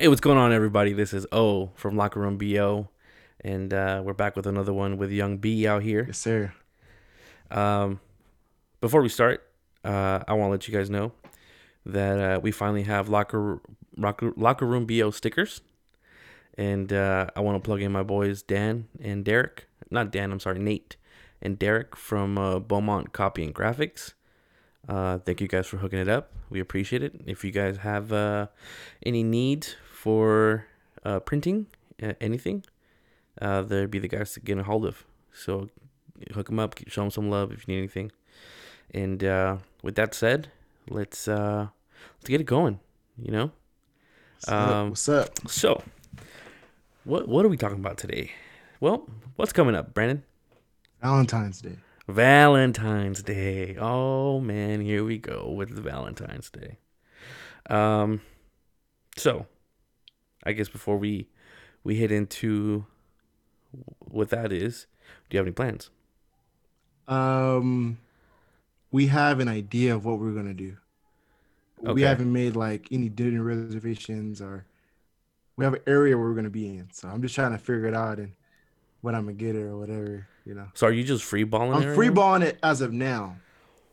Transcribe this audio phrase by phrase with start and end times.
[0.00, 0.92] Hey, what's going on, everybody?
[0.92, 2.88] This is O from Locker Room BO,
[3.40, 6.04] and uh, we're back with another one with Young B out here.
[6.06, 6.52] Yes, sir.
[7.50, 7.98] Um,
[8.80, 9.50] before we start,
[9.84, 11.14] uh, I want to let you guys know
[11.84, 13.60] that uh, we finally have Locker,
[13.96, 15.62] Locker Locker Room BO stickers,
[16.56, 19.66] and uh, I want to plug in my boys Dan and Derek.
[19.90, 20.94] Not Dan, I'm sorry, Nate
[21.42, 24.12] and Derek from uh, Beaumont Copy and Graphics.
[24.88, 26.30] Uh, thank you guys for hooking it up.
[26.50, 27.20] We appreciate it.
[27.26, 28.46] If you guys have uh,
[29.04, 29.66] any need
[29.98, 30.64] for
[31.04, 31.66] uh, printing,
[32.00, 32.64] uh, anything,
[33.42, 35.04] uh, there'd be the guys to get a hold of.
[35.32, 35.68] So
[36.34, 38.12] hook them up, show them some love if you need anything.
[38.92, 40.48] And uh, with that said,
[40.88, 41.66] let's uh,
[42.18, 42.78] let's get it going.
[43.20, 43.50] You know.
[44.36, 44.68] What's up?
[44.70, 45.48] Um, What's up?
[45.48, 45.82] So,
[47.02, 48.30] what what are we talking about today?
[48.78, 50.22] Well, what's coming up, Brandon?
[51.02, 51.76] Valentine's Day.
[52.06, 53.76] Valentine's Day.
[53.76, 56.78] Oh man, here we go with the Valentine's Day.
[57.68, 58.20] Um
[59.16, 59.46] so
[60.44, 61.28] I guess before we
[61.84, 62.86] we hit into
[64.00, 64.86] what that is,
[65.28, 65.90] do you have any plans?
[67.06, 67.98] Um,
[68.90, 70.76] we have an idea of what we're gonna do.
[71.82, 71.92] Okay.
[71.92, 74.66] We haven't made like any dinner reservations or
[75.56, 76.88] we have an area where we're gonna be in.
[76.92, 78.32] So I'm just trying to figure it out and
[79.00, 80.26] what I'm gonna get it or whatever.
[80.44, 81.82] You know, So are you just free balling?
[81.82, 83.36] I'm free balling it as of now.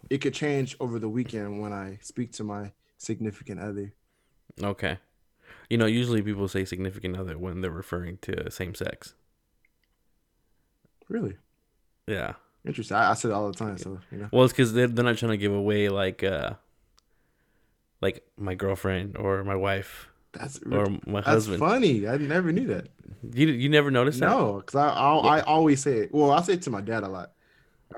[0.10, 3.94] It could change over the weekend when I speak to my significant other.
[4.62, 4.98] Okay.
[5.70, 9.14] You know, usually people say significant other when they're referring to same sex.
[11.10, 11.38] Really
[12.08, 12.34] Yeah.
[12.66, 12.98] interesting.
[12.98, 13.78] I, I say it all the time.
[13.78, 16.54] So you know, Well, it's because they're, they're not trying to give away like uh
[18.02, 21.60] like my girlfriend or my wife that's or my that's husband.
[21.60, 22.08] funny.
[22.08, 22.88] I never knew that.
[23.34, 24.30] You you never noticed that?
[24.30, 26.14] No, because I I'll, I always say it.
[26.14, 27.32] Well, I say it to my dad a lot.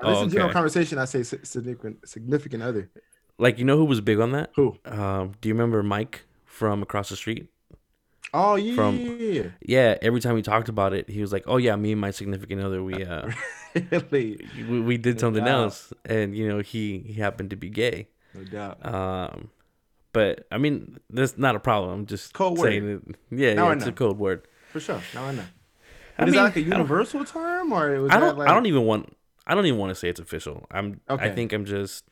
[0.02, 0.98] Oh, This is general conversation.
[0.98, 2.90] I say significant significant other.
[3.38, 4.50] Like you know who was big on that?
[4.56, 4.76] Who?
[4.84, 6.24] Um, do you remember Mike
[6.58, 7.46] from across the street?
[8.34, 11.76] Oh yeah, From- yeah, every time we talked about it, he was like, "Oh yeah,
[11.76, 13.30] me and my significant other, we uh,
[13.90, 15.60] really, we, we did something doubt.
[15.62, 18.08] else, and you know, he he happened to be gay.
[18.34, 18.84] no doubt.
[18.84, 19.48] Um,
[20.12, 21.90] but I mean, that's not a problem.
[22.00, 23.16] I'm just Code saying it.
[23.30, 24.46] Yeah, Now yeah I it's a code word.
[24.72, 25.00] For sure.
[25.14, 25.44] Now I know.
[26.18, 28.36] I is mean, that like a universal term, or was I don't.
[28.36, 28.48] like?
[28.50, 29.16] I don't even want.
[29.46, 30.66] I don't even want to say it's official.
[30.70, 31.00] I'm.
[31.08, 31.24] Okay.
[31.24, 32.04] I think I'm just.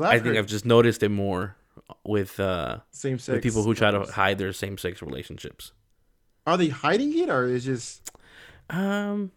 [0.00, 1.56] I think I've just noticed it more
[2.04, 5.72] with uh same sex with people who try to hide their same sex relationships.
[6.46, 8.10] Are they hiding it, or is just
[8.70, 9.32] Um,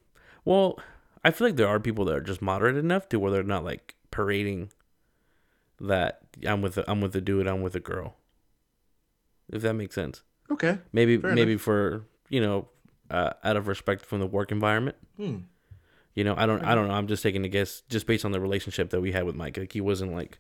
[0.45, 0.79] well,
[1.23, 3.63] I feel like there are people that are just moderate enough to where they're not
[3.63, 4.71] like parading
[5.79, 8.15] that I'm with a, I'm with a dude, I'm with a girl.
[9.51, 10.23] If that makes sense.
[10.51, 10.79] okay?
[10.91, 12.67] Maybe maybe for you know,
[13.09, 14.97] uh, out of respect from the work environment.
[15.15, 15.37] Hmm.
[16.13, 16.93] You know, I don't I don't know.
[16.95, 19.55] I'm just taking a guess just based on the relationship that we had with Mike.
[19.57, 20.39] Like he wasn't like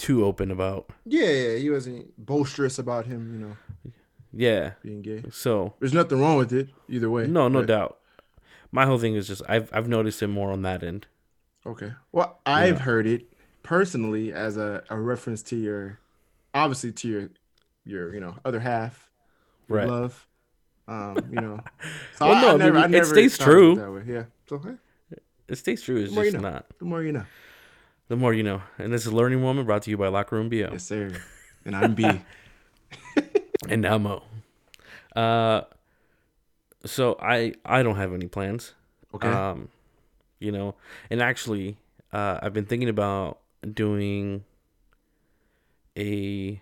[0.00, 0.90] too open about.
[1.06, 1.56] Yeah, yeah.
[1.58, 3.92] He wasn't boisterous about him, you know,
[4.32, 4.72] Yeah.
[4.82, 5.24] being gay.
[5.30, 7.26] So There's nothing wrong with it either way.
[7.26, 7.96] no, no but- doubt.
[8.72, 11.06] My whole thing is just I've I've noticed it more on that end.
[11.66, 11.92] Okay.
[12.12, 13.26] Well, I've heard it
[13.64, 15.98] personally as a, a reference to your,
[16.54, 17.30] obviously to your,
[17.84, 19.10] your you know other half,
[19.68, 19.88] Right.
[19.88, 20.26] love,
[20.86, 21.60] um, you know.
[22.16, 23.74] So Well, no, I mean, it stays true.
[23.74, 24.02] That way.
[24.06, 24.24] Yeah.
[24.48, 24.76] So hey,
[25.48, 25.96] It stays true.
[25.96, 26.50] It's more you just know.
[26.50, 26.66] not.
[26.78, 27.24] the more you know.
[28.10, 28.60] The more you know.
[28.76, 31.12] And this is Learning Woman brought to you by Locker Room BO Yes, sir.
[31.64, 32.04] And I'm B.
[33.68, 34.24] and now Mo.
[35.14, 35.60] Uh,
[36.84, 38.74] so I I don't have any plans.
[39.14, 39.28] Okay.
[39.28, 39.68] Um,
[40.40, 40.74] you know,
[41.08, 41.76] and actually,
[42.12, 43.38] uh, I've been thinking about
[43.74, 44.42] doing
[45.96, 46.60] a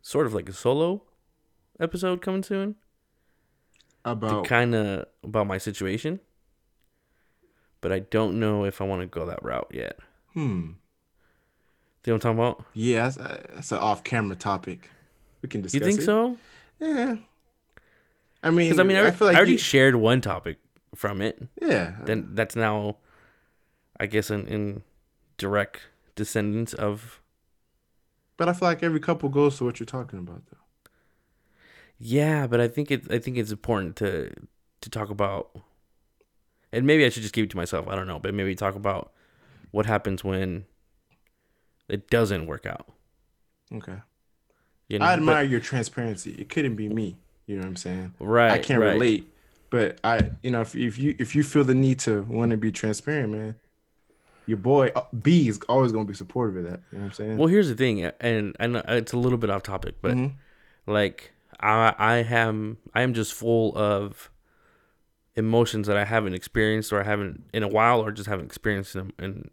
[0.00, 1.02] sort of like a solo
[1.80, 2.76] episode coming soon
[4.04, 6.20] About kind of about my situation.
[7.80, 9.98] But I don't know if I want to go that route yet.
[10.38, 10.70] Hmm.
[12.04, 12.64] You know what I'm talking about?
[12.74, 14.88] Yeah, that's, uh, that's an off-camera topic.
[15.42, 15.80] We can discuss.
[15.80, 16.04] You think it.
[16.04, 16.36] so?
[16.80, 17.16] Yeah.
[18.42, 20.58] I mean, Because I mean, I, feel like I already you- shared one topic
[20.94, 21.42] from it.
[21.60, 21.96] yeah.
[22.04, 22.96] Then that's now,
[24.00, 24.82] I guess, in, in
[25.36, 25.80] direct
[26.14, 27.20] descendants of.
[28.36, 30.56] But I feel like every couple goes to what you're talking about, though.
[31.98, 33.10] Yeah, but I think it.
[33.12, 34.30] I think it's important to
[34.82, 35.50] to talk about,
[36.72, 37.88] and maybe I should just keep it to myself.
[37.88, 39.12] I don't know, but maybe talk about
[39.70, 40.64] what happens when
[41.88, 42.86] it doesn't work out.
[43.72, 43.96] Okay.
[44.88, 46.32] You know, I But- admire your transparency.
[46.32, 47.16] It couldn't be me.
[47.46, 48.14] You know what I'm saying?
[48.18, 48.52] right.
[48.52, 48.92] I can't right.
[48.92, 49.26] relate,
[49.70, 52.58] but I, you know, if, if you if you feel the need to want to
[52.58, 53.54] be transparent, man,
[54.46, 56.80] your boy uh, B is always gonna be supportive of that.
[56.92, 57.36] You know what I'm saying?
[57.38, 60.32] Well, here's the thing, and and it's a little bit off topic, but Mhm.
[60.86, 64.30] like I I am I am just full of
[65.38, 68.92] emotions that I haven't experienced or I haven't in a while or just haven't experienced
[68.92, 69.48] them in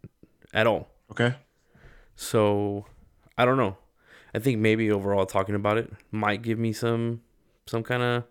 [0.53, 0.89] at all.
[1.11, 1.35] Okay.
[2.15, 2.85] So
[3.37, 3.77] I don't know.
[4.33, 7.21] I think maybe overall talking about it might give me some
[7.67, 8.23] some kind of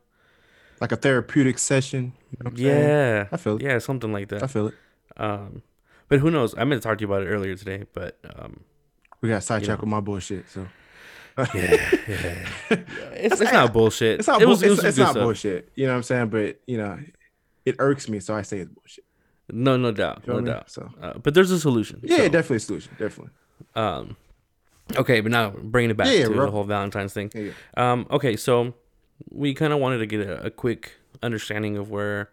[0.81, 2.13] Like a therapeutic session.
[2.31, 2.89] You know I'm saying?
[2.89, 3.63] yeah I feel it.
[3.63, 4.43] yeah something like that.
[4.43, 4.75] I feel it.
[5.17, 5.63] Um,
[6.09, 6.55] but who knows?
[6.59, 8.61] I meant to talk to you about it earlier today, but um,
[9.21, 10.49] We got sidetracked with my bullshit.
[10.51, 10.67] So
[11.39, 11.45] yeah,
[12.09, 12.49] yeah.
[12.71, 14.19] it's, it's not bullshit.
[14.21, 14.41] it's not.
[14.43, 15.23] it was, bull- it it's, was it's not stuff.
[15.25, 15.71] bullshit.
[15.75, 16.29] You know what I'm saying?
[16.29, 16.99] But you know,
[17.65, 19.05] it irks me, so I say it's bullshit.
[19.53, 20.47] No, no doubt, no me?
[20.47, 20.71] doubt.
[20.71, 22.01] So Uh, but there's a solution.
[22.03, 22.93] yeah, so, definitely a solution.
[22.99, 23.33] Definitely.
[23.75, 24.17] Um,
[24.97, 26.47] okay, but now bringing it back Yeah, yeah, to bro.
[26.47, 27.31] the whole Valentine's thing.
[27.35, 27.51] Yeah.
[27.77, 28.75] Um, okay, so
[29.31, 32.31] we kind of wanted to get a, a quick understanding of where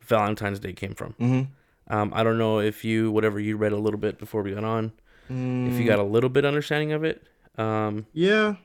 [0.00, 1.12] Valentine's Day came from.
[1.20, 1.94] Mm-hmm.
[1.94, 4.64] Um, I don't know if you, whatever you read a little bit before we got
[4.64, 4.92] on,
[5.30, 7.22] Mm, if you got a little bit understanding of it.
[7.56, 8.56] Um, yeah.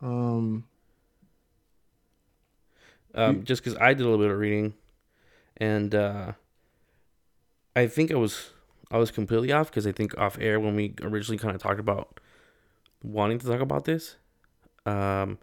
[0.00, 0.64] Um.
[3.14, 4.74] um, just because I did a little bit of reading,
[5.56, 6.32] and uh,
[7.76, 8.50] I think I was
[8.90, 11.80] I was completely off because I think off air when we originally kind of talked
[11.80, 12.20] about
[13.02, 14.16] wanting to talk about this,
[14.86, 15.38] um,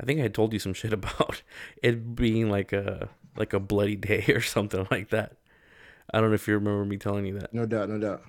[0.00, 1.42] I think I had told you some shit about
[1.82, 5.36] it being like a like a bloody day or something like that.
[6.12, 7.54] I don't know if you remember me telling you that.
[7.54, 7.88] No doubt.
[7.88, 8.22] No doubt.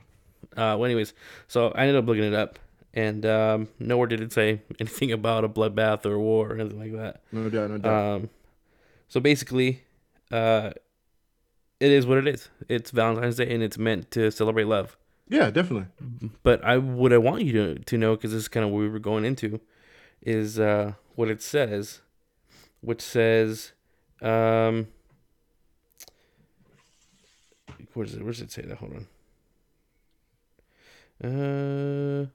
[0.54, 1.14] Uh, well, anyways,
[1.48, 2.60] so I ended up looking it up,
[2.94, 6.94] and um, nowhere did it say anything about a bloodbath or war or anything like
[6.94, 7.22] that.
[7.32, 7.72] No doubt.
[7.72, 8.16] No doubt.
[8.16, 8.30] Um,
[9.08, 9.84] so basically,
[10.32, 10.72] uh,
[11.82, 12.50] it is what it is.
[12.70, 14.98] It's Valentine's Day, and it's meant to celebrate love.
[15.28, 15.88] yeah, definitely.
[16.44, 18.80] But I what I want you to to know because this is kind of what
[18.80, 19.60] we were going into,
[20.22, 22.02] is uh, what it says,
[22.82, 23.72] which says,
[24.22, 24.88] um,
[27.94, 28.78] where does it where does it say that?
[28.78, 29.08] Hold on.
[31.24, 32.28] Uh.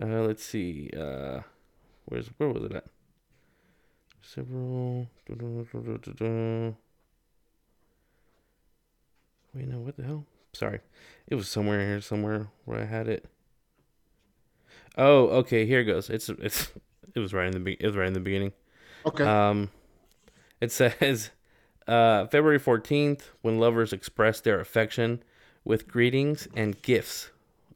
[0.00, 0.90] Uh, let's see.
[0.96, 1.40] Uh,
[2.04, 2.84] where's where was it at?
[4.34, 5.08] Several.
[9.54, 10.26] Wait, no, what the hell?
[10.52, 10.80] Sorry,
[11.26, 13.24] it was somewhere here, somewhere where I had it.
[14.98, 16.10] Oh, okay, here it goes.
[16.10, 16.72] It's it's
[17.14, 18.52] it was right in the be- it was right in the beginning.
[19.06, 19.24] Okay.
[19.24, 19.70] Um,
[20.60, 21.30] it says,
[21.86, 25.22] uh, February fourteenth, when lovers express their affection
[25.64, 27.30] with greetings and gifts.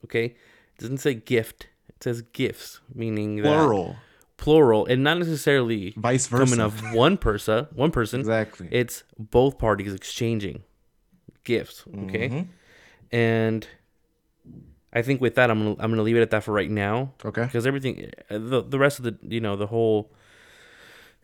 [0.05, 1.69] Okay, it doesn't say gift.
[1.89, 3.97] It says gifts, meaning that Plural.
[4.43, 6.45] Plural, and not necessarily Vice versa.
[6.45, 7.67] coming of one person.
[7.75, 8.21] One person.
[8.21, 8.69] Exactly.
[8.71, 10.63] It's both parties exchanging
[11.45, 11.85] gifts.
[12.05, 12.47] Okay, Mhm.
[13.13, 13.67] and
[14.93, 17.13] I think with that, I'm gonna I'm gonna leave it at that for right now
[17.25, 17.45] Okay.
[17.45, 20.13] because everything the the rest of the you know the whole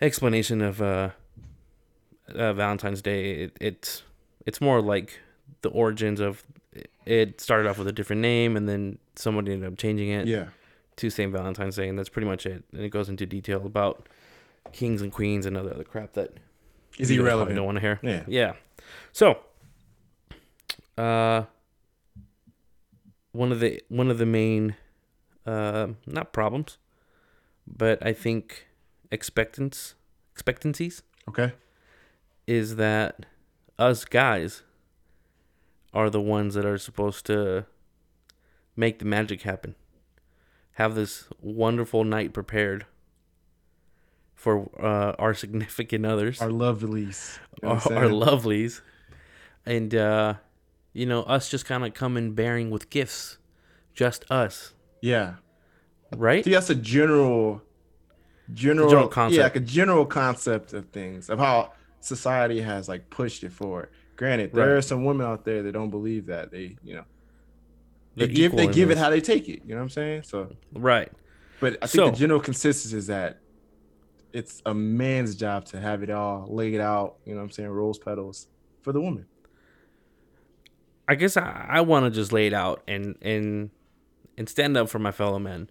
[0.01, 1.11] explanation of uh,
[2.35, 4.03] uh Valentine's Day it, it's
[4.47, 5.19] it's more like
[5.63, 6.45] the origins of
[7.05, 10.47] it started off with a different name and then somebody ended up changing it Yeah.
[10.99, 11.33] To St.
[11.33, 14.09] Valentine's Day and that's pretty much it and it goes into detail about
[14.73, 16.35] kings and queens and other other crap that
[16.99, 17.57] Is irrelevant.
[17.57, 18.25] don't want to hear Yeah.
[18.27, 18.53] yeah
[19.13, 19.39] so
[20.97, 21.45] uh
[23.33, 24.75] one of the one of the main
[25.47, 26.79] uh not problems
[27.67, 28.67] but i think
[29.11, 29.95] expectance
[30.33, 31.53] expectancies Okay.
[32.47, 33.27] is that
[33.79, 34.63] us guys
[35.93, 37.65] are the ones that are supposed to
[38.77, 39.75] make the magic happen
[40.79, 42.87] have this wonderful night prepared
[44.35, 47.39] for uh, our significant others Our lovelies.
[47.63, 48.81] You know our, our lovelies
[49.67, 50.35] and uh
[50.93, 53.39] you know us just kind of coming bearing with gifts
[53.95, 55.35] just us Yeah.
[56.17, 57.63] right See, that's a general,
[58.55, 59.37] general, general concept.
[59.37, 63.89] Yeah, like a general concept of things of how society has like pushed it forward.
[64.15, 64.77] Granted, there Right.
[64.79, 67.05] are some women out there that don't believe that they, you know,
[68.19, 69.63] they give they give it how they take it.
[69.65, 70.23] You know what I'm saying?
[70.25, 71.11] So, right
[71.61, 73.41] but I think So- the general consensus is that
[74.33, 77.17] it's a man's job to have it all laid out.
[77.25, 77.69] You know what I'm saying?
[77.71, 78.47] Rose petals
[78.83, 79.27] for the woman.
[81.09, 83.71] i guess i, I want to just lay it out and and
[84.37, 85.69] and stand up for my fellow men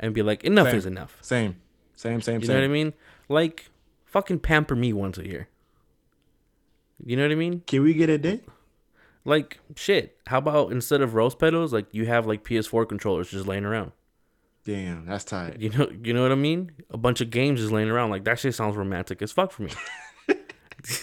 [0.00, 0.76] and be like enough Same.
[0.78, 1.56] is enough Same,
[1.94, 2.56] same, same, you same.
[2.56, 2.92] know what i mean
[3.28, 3.70] like
[4.06, 5.48] fucking pamper me once a year
[7.04, 8.44] you know what i mean Can we get a date?
[9.24, 13.46] Like shit how about instead of rose petals like you have like ps4 controllers just
[13.46, 13.92] laying around
[14.64, 15.60] Damn, that's tight.
[15.60, 16.72] You know, you know what I mean?
[16.90, 18.08] A bunch of games just laying around.
[18.08, 19.72] Like that shit sounds romantic as fuck for me.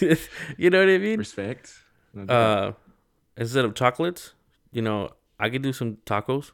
[0.56, 1.18] you know what I mean?
[1.18, 1.72] Respect.
[2.12, 2.24] No.
[2.24, 2.72] Uh,
[3.36, 4.34] instead of chocolates,
[4.72, 6.52] you know, I could do some tacos.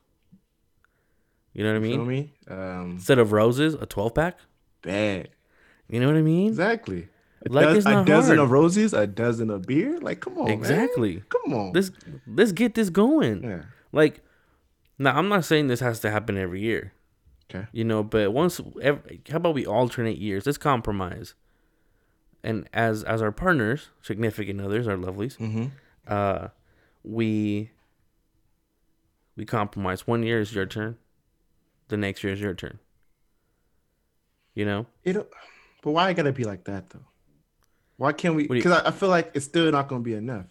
[1.53, 2.07] You know what I mean?
[2.07, 2.35] me?
[2.47, 4.39] Um, Instead of roses, a twelve pack.
[4.83, 5.31] bad.
[5.89, 6.49] You know what I mean?
[6.49, 7.09] Exactly.
[7.47, 8.47] A, Life doz- is a dozen hard.
[8.47, 9.99] of roses, a dozen of beer.
[10.01, 10.59] Like, come on, man.
[10.59, 11.23] Exactly.
[11.29, 11.73] Come on.
[11.73, 11.91] Let's
[12.27, 13.43] let's get this going.
[13.45, 13.63] yeah.
[13.93, 14.23] Like,
[14.99, 16.93] now I'm not saying this has to happen every year.
[17.51, 17.67] Okay.
[17.73, 20.45] You know, but once, every, how about we alternate years?
[20.47, 21.35] Let's compromise.
[22.45, 25.67] And as as our partners, significant others, our lovelies, Mm-hmm.
[26.07, 26.49] uh,
[27.05, 27.71] we
[29.37, 30.07] We compromise.
[30.07, 30.99] One year is your turn.
[31.89, 32.81] The next year is your turn.
[34.55, 34.87] You know?
[35.05, 35.15] It,
[35.83, 37.05] but why it gotta be like that though?
[37.99, 38.45] Why can't we?
[38.45, 40.47] What do you- Because I, I feel like it's still not gonna be enough.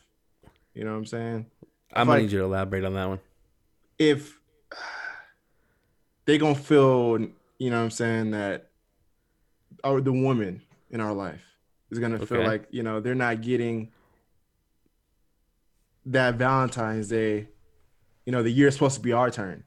[0.75, 1.46] You know what I'm saying?
[1.94, 3.20] I'm gonna need you to elaborate on that one.
[3.98, 4.39] If
[6.25, 7.18] they're gonna feel,
[7.58, 8.70] you know what I'm saying, that
[9.84, 10.62] or the woman
[10.92, 11.42] in our life
[11.89, 13.92] is gonna feel like, you know, they're not getting
[16.08, 17.48] that Valentine's Day,
[18.25, 19.63] you know, the year's supposed to be our turn.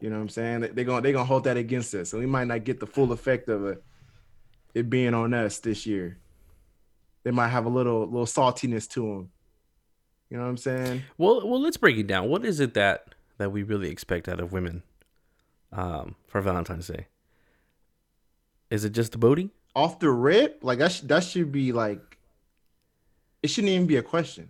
[0.00, 0.60] You know what I'm saying?
[0.60, 2.10] They- They're gonna they're gonna hold that against us.
[2.10, 3.82] So we might not get the full effect of it,
[4.74, 6.18] it being on us this year.
[7.26, 9.30] They might have a little little saltiness to them.
[10.30, 11.02] You know what I'm saying?
[11.18, 12.28] Well, well, let's break it down.
[12.28, 14.84] What is it that that we really expect out of women
[15.72, 17.08] um, for Valentine's Day?
[18.70, 19.50] Is it just the booty?
[19.74, 22.16] Off the rip, like that, sh- that should be like,
[23.42, 24.48] it shouldn't even be a question.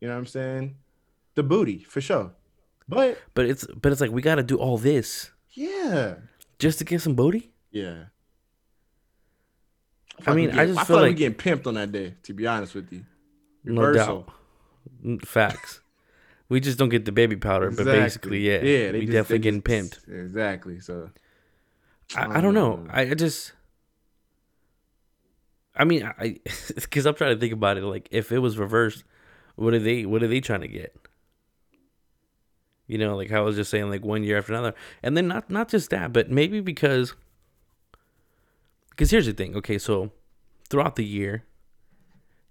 [0.00, 0.74] You know what I'm saying?
[1.36, 2.32] The booty for sure.
[2.88, 6.16] But But it's but it's like we got to do all this yeah,
[6.58, 7.52] just to get some booty.
[7.70, 8.06] yeah.
[10.26, 11.74] I mean, we I get- just I feel feel like, like- we getting pimped on
[11.74, 12.14] that day.
[12.24, 13.04] To be honest with you,
[13.64, 14.28] No doubt.
[15.24, 15.80] Facts.
[16.48, 19.38] we just don't get the baby powder, but basically, yeah, yeah, they we just- definitely
[19.40, 20.24] getting just- pimped.
[20.24, 20.80] Exactly.
[20.80, 21.10] So
[22.14, 22.74] I, I don't know.
[22.74, 23.52] Um, I, I just,
[25.74, 26.38] I mean, I
[26.74, 27.82] because I'm trying to think about it.
[27.84, 29.04] Like, if it was reversed,
[29.56, 30.06] what are they?
[30.06, 30.94] What are they trying to get?
[32.86, 35.50] You know, like I was just saying, like one year after another, and then not
[35.50, 37.14] not just that, but maybe because,
[38.96, 39.54] because here's the thing.
[39.56, 40.10] Okay, so
[40.70, 41.44] throughout the year,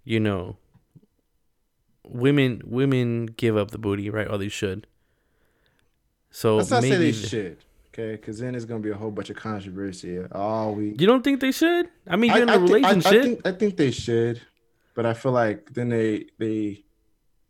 [0.04, 0.56] you know,
[2.04, 4.30] women women give up the booty, right?
[4.30, 4.86] Or they should.
[6.30, 7.58] So let's not say they should.
[7.92, 11.00] Okay, because then it's gonna be a whole bunch of controversy all week.
[11.00, 11.88] You don't think they should?
[12.06, 13.12] I mean, I, you're in a I thi- I- relationship.
[13.12, 14.40] I, think I think they should,
[14.94, 16.84] but I feel like then they they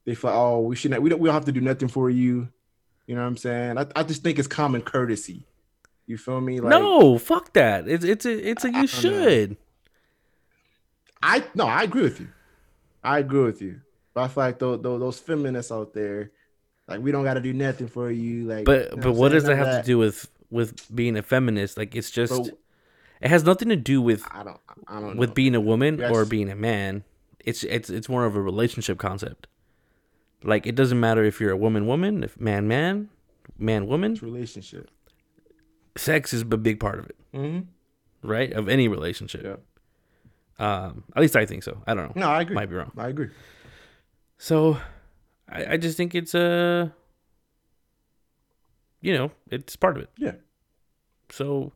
[0.04, 2.08] they feel oh we should not we don't we don't have to do nothing for
[2.08, 2.48] you.
[3.06, 3.78] You know what I'm saying?
[3.78, 5.46] I, I just think it's common courtesy.
[6.06, 6.60] You feel me?
[6.60, 7.88] Like no, fuck that.
[7.88, 8.86] It's it's a it's a you know.
[8.86, 9.56] should.
[11.22, 12.28] I no, I agree with you.
[13.02, 13.80] I agree with you.
[14.14, 16.30] But I feel like those those, those feminists out there,
[16.86, 18.44] like we don't got to do nothing for you.
[18.46, 20.94] Like, But you know but I'm what does that have of to do with with
[20.94, 21.76] being a feminist?
[21.76, 22.58] Like it's just But
[23.20, 24.60] it has nothing to do with I don't.
[24.86, 25.16] I don't.
[25.16, 25.34] with know.
[25.34, 27.04] being a woman or being a man.
[27.40, 29.48] It's it's it's more of a relationship concept.
[30.42, 33.08] Like it doesn't matter if you're a woman woman, if man man,
[33.58, 34.12] man woman.
[34.12, 34.90] It's relationship.
[35.96, 38.28] Sex is a big part of it, Mm-hmm.
[38.28, 38.52] right?
[38.52, 39.42] Of any relationship.
[39.44, 39.56] Yeah.
[40.58, 41.82] Um, at least I think so.
[41.86, 42.20] I don't know.
[42.26, 42.54] No, I agree.
[42.54, 42.92] Might be wrong.
[42.96, 43.28] I agree.
[44.38, 44.78] So,
[45.48, 46.92] I, I just think it's a,
[49.00, 50.10] you know, it's part of it.
[50.16, 50.32] Yeah.
[51.30, 51.72] So,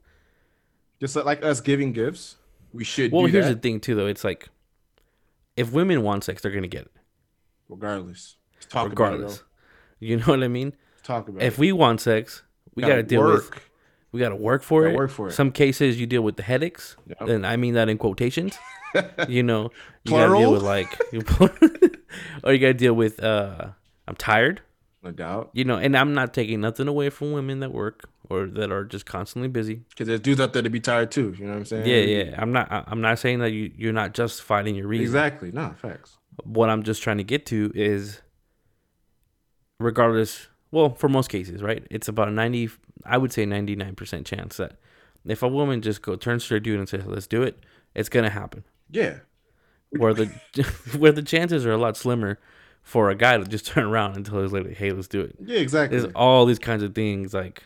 [1.00, 2.36] Just like- us giving gifts,
[2.72, 3.12] we should.
[3.12, 4.06] well, here's that the thing too, though.
[4.06, 4.48] It's like,
[5.56, 6.92] if women want sex, they're gonna get it,
[7.68, 8.36] regardless.
[8.54, 9.36] Let's talk regardless.
[9.38, 9.46] About
[10.00, 10.74] it, You know what I mean?
[11.02, 11.58] Talk about If it.
[11.58, 12.42] we want sex,
[12.74, 13.50] we gotta, deal with.
[14.12, 14.96] We gotta work for Gotta it.
[14.98, 15.32] work for it.
[15.32, 17.28] Some cases you deal with the headaches, Yep.
[17.28, 18.58] and I mean that in quotations.
[19.28, 19.70] you know,
[20.04, 20.98] you gotta deal with like,
[22.44, 23.22] or you gotta deal with.
[23.22, 23.68] uh
[24.08, 24.62] I'm tired.
[25.04, 25.50] No doubt.
[25.54, 28.84] You know, and I'm not taking nothing away from women that work or that are
[28.84, 29.82] just constantly busy.
[29.90, 31.32] Because there's dudes out there to be tired too.
[31.38, 31.86] You know what I'm saying?
[31.86, 32.34] Yeah, yeah.
[32.36, 32.68] I'm not.
[32.88, 35.04] I'm not saying that you you're not justifying your reason.
[35.04, 35.52] Exactly.
[35.52, 36.18] No facts.
[36.42, 38.20] What I'm just trying to get to is,
[39.78, 40.48] regardless.
[40.72, 41.84] Well, for most cases, right?
[41.90, 42.68] It's about a ninety.
[43.04, 44.76] I would say ninety nine percent chance that
[45.24, 47.58] if a woman just go turns to her dude and says, "Let's do it,"
[47.94, 48.64] it's gonna happen.
[48.90, 49.18] Yeah.
[49.90, 50.26] Where the
[50.98, 52.38] where the chances are a lot slimmer
[52.82, 55.36] for a guy to just turn around and tell his lady, "Hey, let's do it."
[55.40, 55.58] Yeah.
[55.58, 55.98] Exactly.
[55.98, 57.64] There's all these kinds of things like.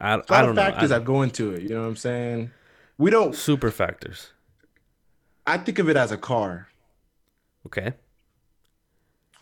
[0.00, 0.62] I, a I don't know.
[0.62, 1.62] I factors don't- that go into it.
[1.62, 2.50] You know what I'm saying?
[2.98, 3.34] We don't.
[3.34, 4.32] super factors.
[5.46, 6.68] I think of it as a car.
[7.66, 7.94] Okay.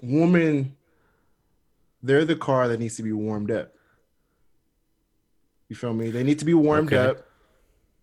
[0.02, 0.76] Woman,
[2.02, 3.72] they're the car that needs to be warmed up.
[5.68, 6.10] You feel me?
[6.10, 7.10] They need to be warmed Okay.
[7.10, 7.26] up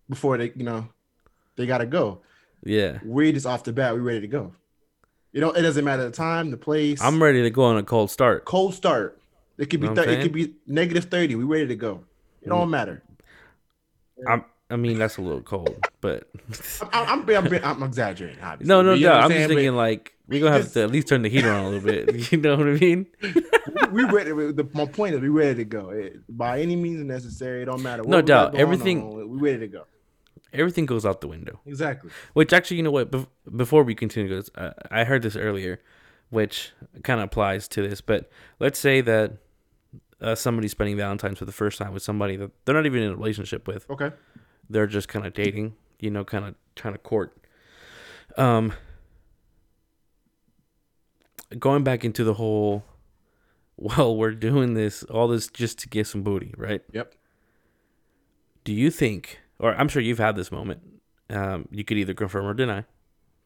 [0.08, 0.88] before they, you know,
[1.56, 2.20] they gotta go.
[2.62, 2.98] Yeah.
[3.04, 4.52] We just off the bat, we ready to go.
[5.32, 7.02] You know, it doesn't matter the time, the place.
[7.02, 8.44] I'm ready to go on a cold start.
[8.44, 9.20] cold start.
[9.58, 11.34] It could be Know what I'm thir- it could be negative thirty.
[11.34, 12.04] We ready to go.
[12.42, 12.70] It don't mm.
[12.70, 13.02] matter.
[14.28, 14.44] I'm.
[14.74, 16.28] I mean, that's a little cold, but
[16.92, 18.42] I'm, I'm, I'm, I'm, exaggerating.
[18.42, 18.68] Obviously.
[18.68, 19.12] no, no, But no.
[19.12, 19.40] I'm saying?
[19.42, 21.68] just But thinking like we're gonna have to at least turn the heater on a
[21.68, 22.32] little bit.
[22.32, 23.06] You know what I mean?
[23.92, 24.30] we ready.
[24.32, 27.62] The, my point is, we ready to go It- by any means necessary.
[27.62, 28.02] It don't matter.
[28.02, 28.56] What No doubt.
[28.56, 29.84] Everything- on, we ready to go.
[30.52, 31.60] Everything goes out the window.
[31.66, 32.10] Exactly.
[32.32, 33.12] Which actually, you know what?
[33.12, 33.26] Bef-
[33.56, 35.80] before we continue uh, I heard this earlier,
[36.30, 36.72] which
[37.04, 38.00] kind of applies to this.
[38.00, 38.28] But
[38.58, 39.38] let's say that
[40.20, 43.10] uh, somebody's spending Valentine's for the first time with somebody that they're not even in
[43.12, 43.88] a relationship with.
[43.90, 44.10] Okay.
[44.68, 47.36] They're just kind of dating, you know, kind of trying to court.
[48.36, 48.72] Um,
[51.58, 52.84] going back into the whole
[53.76, 56.82] well, we're doing this all this just to get some booty, right?
[56.92, 57.14] Yep.
[58.64, 60.80] Do you think, or I'm sure you've had this moment.
[61.30, 62.84] Um, you could either confirm or deny.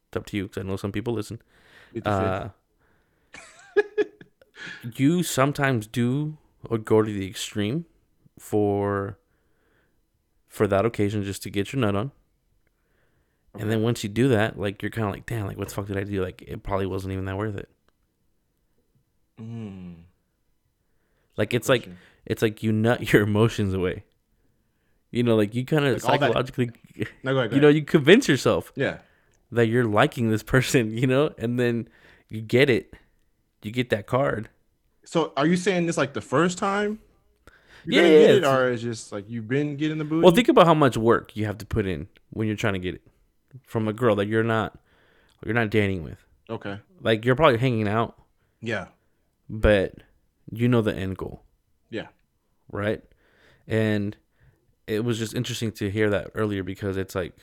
[0.07, 1.41] It's up to you because I know some people listen.
[2.05, 2.49] Uh,
[4.95, 6.37] you sometimes do
[6.69, 7.85] or go to the extreme
[8.37, 9.17] for
[10.49, 12.11] for that occasion just to get your nut on.
[13.57, 15.73] And then once you do that, like you're kind of like, damn, like what the
[15.73, 16.21] fuck did I do?
[16.21, 17.69] Like it probably wasn't even that worth it.
[19.41, 19.95] Mm,
[21.37, 21.87] Like it's like
[22.25, 24.03] it's like you nut your emotions away.
[25.11, 26.71] You know, like you kind of Like all that- psychologically,
[27.23, 27.49] no, go ahead.
[27.51, 28.97] Go you know, you convince yourself yeah.
[29.51, 31.87] that you're liking this person, you know, and then
[32.29, 32.93] you get it,
[33.63, 34.49] you get that card.
[35.05, 36.99] So are you saying this like the first time?
[37.89, 40.23] Yeah, yeah, get it, or it's just like you've been getting the booty?
[40.23, 42.79] Well, think about how much work you have to put in when you're trying to
[42.79, 43.01] get it
[43.65, 44.77] from a girl that you're not
[45.45, 46.17] you're not dating with.
[46.49, 46.79] okay.
[47.01, 48.15] Like you're probably hanging out,
[48.61, 48.87] Yeah.
[49.49, 49.93] but
[50.51, 51.43] you know the end goal,
[51.89, 52.07] Yeah.
[52.71, 53.01] right?
[53.67, 54.17] And
[54.87, 57.33] it was just interesting to hear that earlier because it's like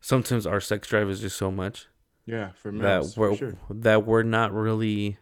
[0.00, 1.86] sometimes our sex drive is just so much
[2.26, 2.50] Yeah.
[2.56, 2.80] For me.
[2.80, 3.54] that we're sure.
[3.70, 5.18] that we're not really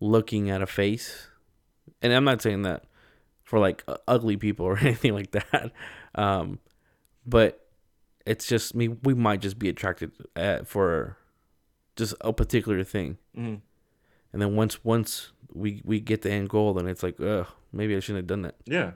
[0.00, 1.28] looking at a face.
[2.04, 2.84] And I'm not saying that
[3.42, 5.72] for like ugly people or anything like that.
[6.14, 6.60] Um,
[7.26, 7.66] but
[8.26, 8.88] it's just me.
[8.88, 11.16] We might just be attracted at, for
[11.96, 13.60] just a particular thing, Mhm.
[14.32, 17.96] and then once once we we get the end goal, then it's like, ugh, maybe
[17.96, 18.54] I shouldn't have done that.
[18.66, 18.92] Yeah.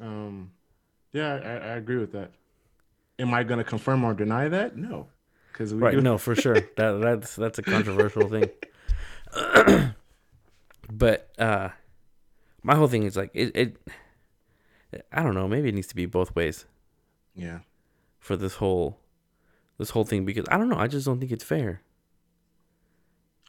[0.00, 0.52] Um,
[1.12, 2.30] yeah, I, I agree with that.
[3.18, 4.76] Am I gonna confirm or deny that?
[4.76, 5.08] No,
[5.52, 5.92] because Right?
[5.94, 6.60] do- No, for sure.
[6.76, 8.50] That that's that's a controversial thing.
[10.98, 11.70] but uh
[12.62, 13.76] my whole thing is like it, it.
[15.10, 15.48] I don't know.
[15.48, 16.66] Maybe it needs to be both ways
[17.34, 17.60] Yeah.
[18.18, 18.98] for this whole
[19.78, 20.78] this whole thing because I don't know.
[20.78, 21.80] I just don't think it's fair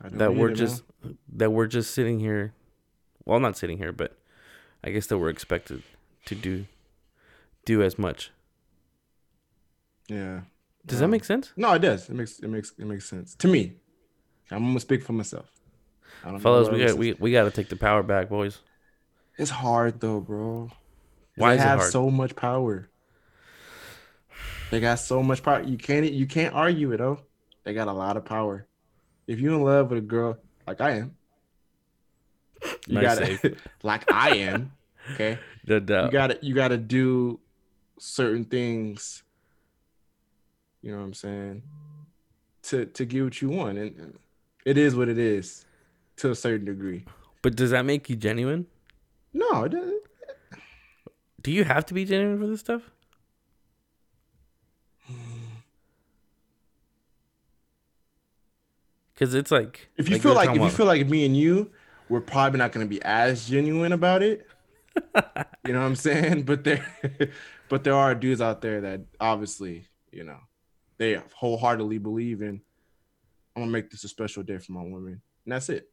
[0.01, 0.83] I don't that we're just
[1.33, 2.53] that we're just sitting here.
[3.25, 4.17] Well, not sitting here, but
[4.83, 5.83] I guess that we're expected
[6.25, 6.65] to do
[7.65, 8.31] do as much.
[10.09, 10.41] Yeah.
[10.85, 12.09] Does that Um, make sense, No, it does.
[12.09, 13.75] It makes it makes it makes sense to me.
[14.51, 15.49] I'm gonna speak for myself.
[16.23, 16.69] I don't know fellas?
[16.69, 18.59] what We got we we got to take the power back, boys.
[19.37, 20.71] It's hard though, bro.
[21.35, 21.91] Why they is it have hard?
[21.91, 22.89] so much power.
[24.71, 25.61] They got so much power.
[25.61, 27.19] You can't you can't argue it, though.
[27.63, 28.67] They got a lot of power.
[29.27, 31.15] If you're in love with a girl like I am,
[32.87, 34.71] you Nice gotta like I am.
[35.13, 37.39] Okay, The, the, you gotta you gotta do
[37.99, 39.23] certain things.
[40.81, 41.63] You know what I'm saying?
[42.63, 44.19] To to get what you want, and and
[44.65, 45.65] it is what it is,
[46.17, 47.05] to a certain degree.
[47.41, 48.67] but does that make you genuine?
[49.33, 50.03] No, it doesn't.
[51.41, 52.89] Do you have to be genuine for this stuff?
[59.13, 61.69] Because it's like If you like feel like if you feel like me and you,
[62.09, 64.47] we're probably not going to be as genuine about it.
[65.65, 66.43] you know what I'm saying?
[66.43, 66.85] But there,
[67.69, 70.39] but there are dudes out there that obviously, you know,
[70.97, 72.61] they wholeheartedly believe in.
[73.55, 75.89] I'm gonna make this a special day for my woman, and that's it.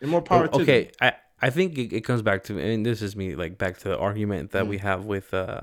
[0.00, 0.90] And more power to okay.
[1.00, 3.88] I I think it, it comes back to and this is me like back to
[3.88, 4.68] the argument that Mm.
[4.68, 5.62] we have with uh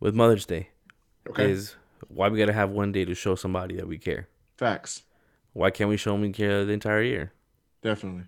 [0.00, 0.70] with Mother's Day
[1.28, 1.76] Okay, is
[2.08, 4.28] why we gotta have one day to show somebody that we care.
[4.56, 5.02] facts,
[5.52, 7.32] Why can't we show them we care the entire year?
[7.82, 8.24] definitely.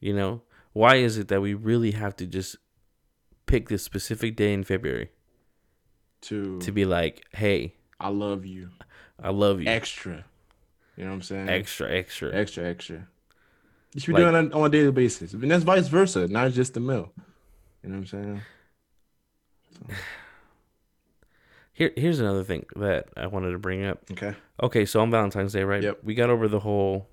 [0.00, 2.56] You know, why is it that we really have to just
[3.46, 5.10] pick this specific day in February
[6.22, 8.70] To, to be like, hey, I love you,
[9.22, 10.24] I love you, extra.
[10.96, 11.48] You know what I'm saying?
[11.48, 12.34] extra, extra.
[12.34, 13.08] extra, extra.
[13.94, 16.50] You should be Like- doing it on a daily basis, and that's vice versa, not
[16.52, 17.12] just the male.
[17.82, 18.40] You know what I'm saying?
[21.74, 24.02] Here, here's another thing that I wanted to bring up.
[24.10, 24.34] Okay.
[24.62, 25.82] Okay, so on Valentine's Day, right?
[25.82, 26.00] Yep.
[26.04, 27.08] We got over the whole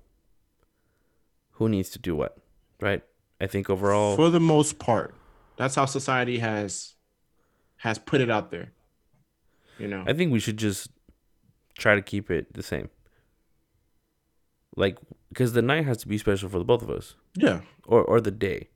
[1.52, 2.36] who needs to do what,
[2.80, 3.02] right?
[3.40, 5.14] I think overall, For the most part,
[5.56, 6.94] that's how society has
[7.78, 8.72] has put it out there.
[9.78, 10.04] You know.
[10.06, 10.90] I think we should just
[11.78, 12.90] try to keep it the same.
[14.76, 14.98] Like,
[15.30, 17.60] because the night has to be special for the both of us, yeah.
[17.86, 18.68] or or the day.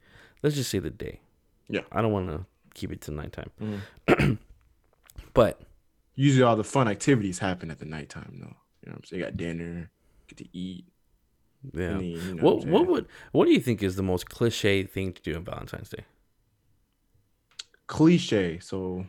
[0.42, 1.20] Let's just say the day.
[1.68, 1.82] Yeah.
[1.92, 3.50] I don't want to keep it to nighttime,
[4.08, 4.38] Mhm.
[5.34, 5.60] but
[6.16, 8.56] Usually all the fun activities happen at the nighttime though.
[8.82, 9.20] You know what I'm saying?
[9.20, 9.90] You got dinner,
[10.28, 10.84] get to eat.
[11.72, 11.88] yeah.
[11.96, 14.84] then, you know what I'm what would what do you think is the most cliche
[14.84, 16.04] thing to do on Valentine's Day?
[17.86, 18.58] cliche.
[18.60, 19.06] So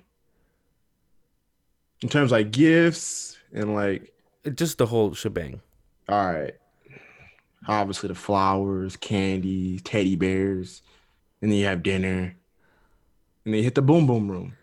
[2.01, 4.13] in terms of like gifts and like
[4.53, 5.61] Just the whole shebang.
[6.09, 6.53] all right.
[7.67, 10.81] Obviously the flowers, candy, teddy bears,
[11.41, 12.35] and then you have dinner.
[13.43, 14.55] And then you hit the boom boom room.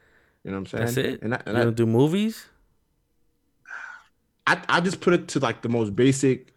[0.45, 0.85] You know what I'm saying?
[0.87, 1.23] That's it.
[1.23, 2.47] And, I, you I, don't do movies.
[4.47, 6.53] I, I just put it to like the most basic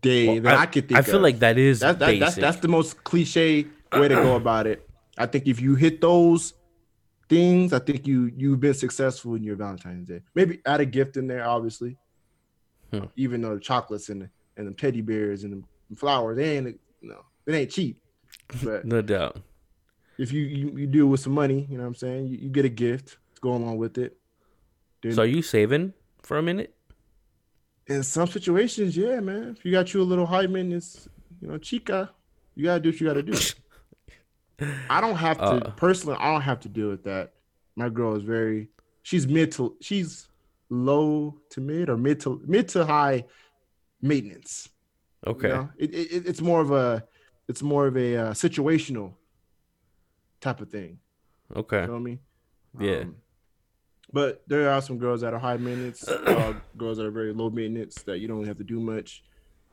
[0.00, 1.22] day Well, that I, could think I feel of.
[1.22, 2.20] like that is That, that, basic.
[2.20, 4.88] that's that's the most cliche way to go about it.
[5.18, 6.54] I think if you hit those
[7.28, 10.20] things, I think you you've been successful in your Valentine's Day.
[10.34, 11.96] Maybe add a gift in there, obviously.
[12.92, 13.04] Hmm.
[13.16, 16.78] Even though the chocolates in the, and the teddy bears and the flowers, they ain't
[17.02, 17.98] no, it ain't cheap.
[18.62, 19.40] But no doubt.
[20.18, 22.48] if you, you you do with some money, you know what I'm saying, you, you
[22.50, 24.16] get a gift to go along with it.
[25.02, 26.74] Then So are you saving for a minute?
[27.86, 29.56] in some situations, yeah, man.
[29.58, 31.08] If you got you a little high maintenance,
[31.42, 32.10] you know, chica,
[32.54, 33.36] you gotta do what you gotta do.
[34.90, 35.70] I don't have to Uh.
[35.72, 36.16] personally.
[36.20, 37.32] I don't have to deal with that.
[37.76, 38.68] My girl is very.
[39.02, 39.74] She's mid to.
[39.80, 40.28] She's
[40.68, 43.24] low to mid or mid to mid to high
[44.02, 44.68] maintenance.
[45.26, 45.48] you Okay.
[45.48, 45.70] know?
[45.78, 47.04] It, it it's more of a
[47.48, 49.14] it's more of a uh, situational
[50.40, 50.98] type of thing.
[51.54, 51.80] Okay.
[51.82, 52.18] You feel me?
[52.78, 52.98] Yeah.
[53.00, 53.16] Um,
[54.12, 57.50] but there are some girls that are high maintenance, uh, girls that are very low
[57.50, 59.22] maintenance that you don't have to do much.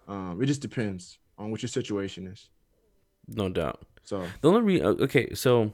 [0.08, 2.50] Um, it just depends on what your situation is.
[3.28, 3.84] No doubt.
[4.04, 5.74] So The only re- uh, okay, so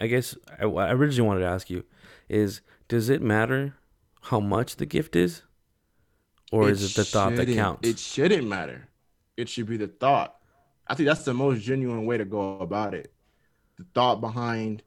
[0.00, 1.84] I guess I, I originally wanted to ask you
[2.28, 3.74] is does it matter
[4.22, 5.42] how much the gift is,
[6.50, 7.88] or is it the thought that counts?
[7.88, 8.88] It shouldn't matter.
[9.36, 10.36] It should be the thought.
[10.86, 13.12] I think that's the most genuine way to go about it.
[13.78, 14.82] The thought behind,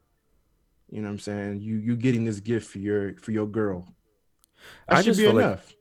[0.90, 3.88] you know what I'm saying, you you getting this gift for your for your girl.
[4.88, 5.72] That I should just be feel like- enough.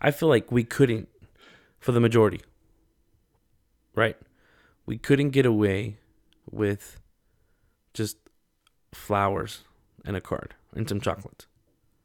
[0.00, 1.08] I feel like we couldn't,
[1.78, 2.40] for the majority,
[3.94, 4.16] right?
[4.84, 5.98] We couldn't get away
[6.50, 7.00] with
[7.94, 8.16] just
[8.92, 9.60] flowers
[10.04, 11.46] and a card and some chocolates.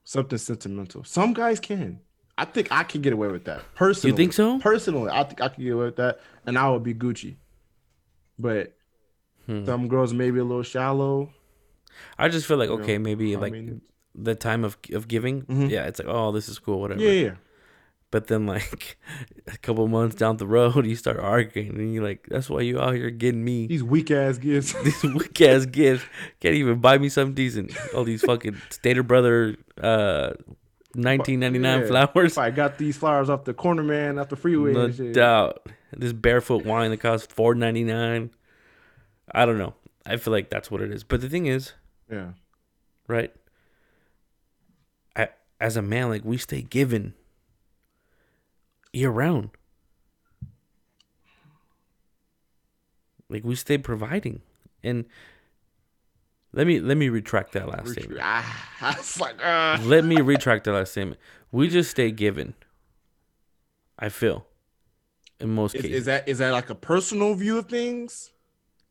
[0.03, 1.03] Something sentimental.
[1.06, 2.01] Some guys can.
[2.38, 3.62] I think I can get away with that.
[3.76, 4.12] Personally.
[4.12, 4.60] You think so?
[4.60, 7.36] Personally, I think I can get away with that, and I would be Gucci.
[8.38, 8.73] But
[9.47, 9.65] Hmm.
[9.65, 11.30] some girls maybe a little shallow.
[12.19, 13.82] I just feel like you know, okay, maybe I like mean,
[14.13, 15.69] the time of of giving, Mhm.
[15.69, 17.02] yeah, it's like oh, this is cool, whatever.
[17.02, 17.36] yeah, yeah.
[18.12, 18.97] But then like
[19.47, 22.80] a couple months down the road, you start arguing, and you're like, "That's why you
[22.80, 24.73] out here getting me These weak ass gifts.
[24.84, 26.04] these weak ass gifts.
[26.39, 27.71] Can't even buy me something decent.
[27.95, 30.34] All these fucking Stater Brother, uh,
[30.98, 31.88] 1999 Yeah.
[31.88, 32.32] flowers.
[32.34, 34.74] If I got these flowers off the corner man, off the freeway.
[34.74, 35.14] No and shit.
[35.14, 35.66] doubt.
[35.96, 38.32] This barefoot wine that costs 4.99.
[39.34, 39.74] I don't know.
[40.06, 41.04] I feel like that's what it is.
[41.04, 41.74] But the thing is,
[42.10, 42.32] Yeah.
[43.08, 43.34] right?
[45.16, 45.30] I,
[45.62, 47.14] as a man, like we stay given
[48.94, 49.50] year round.
[53.30, 54.42] Like we stay providing,
[54.84, 55.06] and
[56.58, 58.20] let me let me retract that last statement.
[58.24, 59.78] Ah, like, uh.
[59.84, 61.20] let me retract that last statement.
[61.52, 62.56] We just stay given.
[64.00, 64.48] I feel,
[65.39, 68.32] in most Is, cases, is that is that like a personal view of things?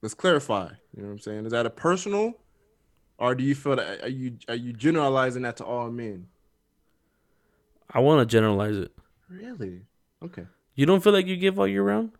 [0.01, 0.69] Let's clarify.
[0.95, 1.47] You know what I'm saying?
[1.47, 2.35] Is that a personal,
[3.19, 6.29] or do you feel that are you are you generalizing that to all men?
[7.91, 8.93] I want to generalize it.
[9.29, 9.81] Really?
[10.23, 10.47] Okay.
[10.77, 12.13] You don't feel like you give all year round?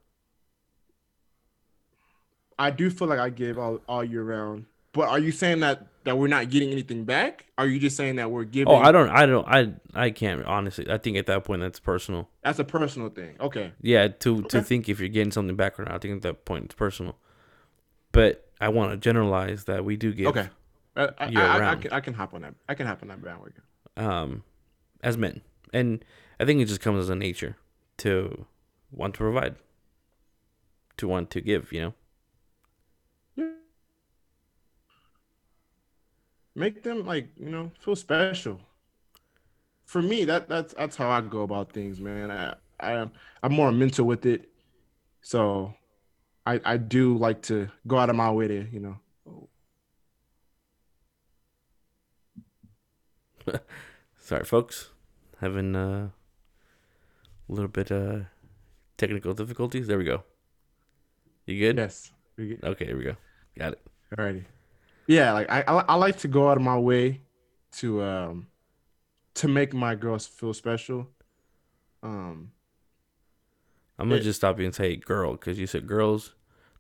[2.59, 4.65] I do feel like I give all, all year round.
[4.97, 7.45] But are you saying that that we're not getting anything back?
[7.59, 8.73] Are you just saying that we're giving?
[8.73, 9.11] Oh, I don't.
[9.11, 9.47] I don't.
[9.47, 9.75] I.
[9.95, 10.91] I can't honestly.
[10.91, 12.31] I think at that point that's personal.
[12.43, 13.37] That's a personal thing.
[13.39, 13.73] Okay.
[13.83, 15.93] Yeah, to to think if you're getting something back or not.
[15.93, 17.19] I think at that point it's personal.
[18.11, 20.29] But I want to generalize that we do give.
[20.29, 20.49] Okay.
[20.97, 22.55] I, I, I, I, can, I can hop on that.
[22.71, 23.61] I can hop on that bandwagon.
[23.99, 24.45] Um,
[25.03, 25.43] as men,
[25.75, 26.03] and
[26.41, 27.59] I think it just comes as a nature
[27.99, 28.47] to
[28.91, 29.57] want to provide,
[30.97, 31.71] to want to give.
[31.71, 31.95] You know.
[36.57, 38.59] Make them like you know feel special.
[39.85, 42.31] For me, that that's that's how I go about things, man.
[42.31, 43.07] I, I
[43.43, 44.49] I'm more mental with it,
[45.21, 45.75] so
[46.47, 48.97] I I do like to go out of my way to you know.
[54.19, 54.93] Sorry, folks,
[55.43, 56.09] having uh,
[57.49, 58.21] a little bit uh
[58.97, 59.89] technical difficulties.
[59.89, 60.25] There we go.
[61.45, 61.77] You good?
[61.77, 62.13] Yes.
[62.41, 63.17] Okay, here we go.
[63.59, 63.87] Got it.
[64.17, 64.45] Alrighty.
[65.09, 67.21] Yeah, like I, I I like to go out of my way
[67.79, 68.47] to um
[69.35, 71.09] to make my girls feel special.
[72.03, 72.51] Um
[73.99, 76.35] I'm gonna It- just stop you and say girl because you said girls.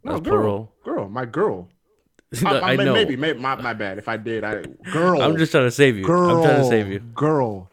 [0.05, 0.73] no, That's girl, plural.
[0.85, 1.69] girl, my girl.
[2.45, 2.93] I, I, I, know.
[2.93, 4.43] maybe, maybe my, my bad if I did.
[4.43, 4.63] I
[4.93, 5.23] girl.
[5.23, 6.05] I'm just trying to save you.
[6.05, 6.39] girl.
[6.39, 6.99] I'm trying to save you.
[6.99, 7.71] Girl.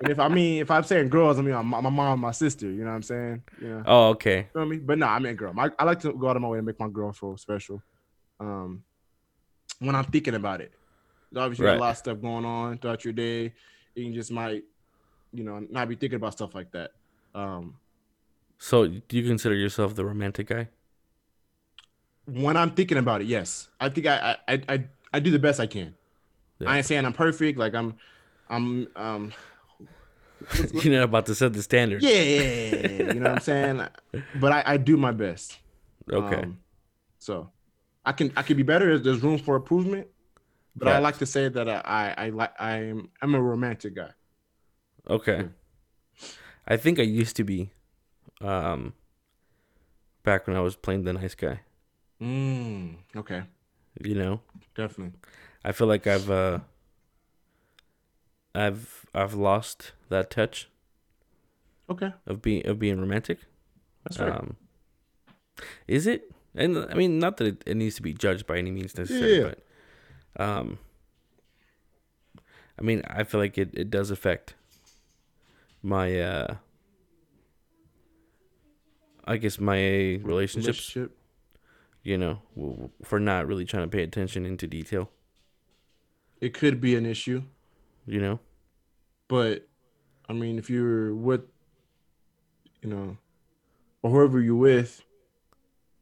[0.00, 2.66] and if I mean if I'm saying girls, I mean my, my mom, my sister.
[2.66, 3.42] You know what I'm saying?
[3.62, 3.82] Yeah.
[3.86, 4.48] Oh, okay.
[4.52, 4.78] feel me?
[4.78, 5.52] But no, I mean girl.
[5.54, 7.80] My, I like to go out of my way to make my girl feel special.
[8.40, 8.82] Um,
[9.80, 10.72] when I'm thinking about it,
[11.36, 11.76] obviously Right.
[11.76, 13.54] a lot of stuff going on throughout your day.
[13.94, 14.64] You just might,
[15.32, 16.92] you know, not be thinking about stuff like that.
[17.34, 17.74] Um,
[18.58, 20.68] So, do you consider yourself the romantic guy?
[22.26, 25.60] when I'm thinking about it, yes, I think I I I, I, do the best
[25.60, 25.94] I can.
[26.58, 26.70] Yeah.
[26.70, 27.58] I ain't saying I'm perfect.
[27.58, 27.94] Like I'm,
[28.50, 29.32] I'm um,
[30.74, 32.02] You're not about to set the standard.
[32.02, 33.82] yeah, you know what I'm saying.
[34.40, 35.58] But I, I do my best.
[36.10, 36.42] Okay.
[36.42, 36.58] Um,
[37.18, 37.50] so
[38.08, 38.86] I can I can be better.
[38.86, 40.06] There's, there's room for improvement.
[40.76, 44.12] But I like to say that I I, I like I'm I'm a romantic guy.
[45.08, 45.48] Okay.
[46.66, 47.70] I think I used to be,
[48.40, 48.92] um,
[50.22, 51.60] back when I was playing the nice guy.
[52.20, 53.42] Mm, okay,
[54.00, 54.40] You know,
[54.74, 55.18] definitely.
[55.64, 56.60] I feel like I've uh,
[58.54, 60.68] I've I've lost that touch
[61.90, 63.38] Okay, of being of being romantic.
[64.04, 64.34] that's right.
[64.34, 64.56] Um,
[65.86, 66.30] is it?
[66.54, 69.38] And I mean, not that it, it needs to be judged by any means necessary,
[69.38, 69.52] Yeah.
[70.36, 70.78] but um,
[72.78, 74.54] I mean, I feel like it, it does affect
[75.82, 76.56] my uh,
[79.24, 79.76] I guess my
[80.22, 80.94] relationships.
[80.96, 81.14] Relationship.
[82.02, 85.10] You know, for not really trying to pay attention into detail.
[86.40, 87.42] It could be an issue,
[88.06, 88.40] You know,
[89.26, 89.68] but
[90.28, 91.42] I mean, if you're with,
[92.80, 93.16] you know,
[94.02, 95.02] or whoever you're with,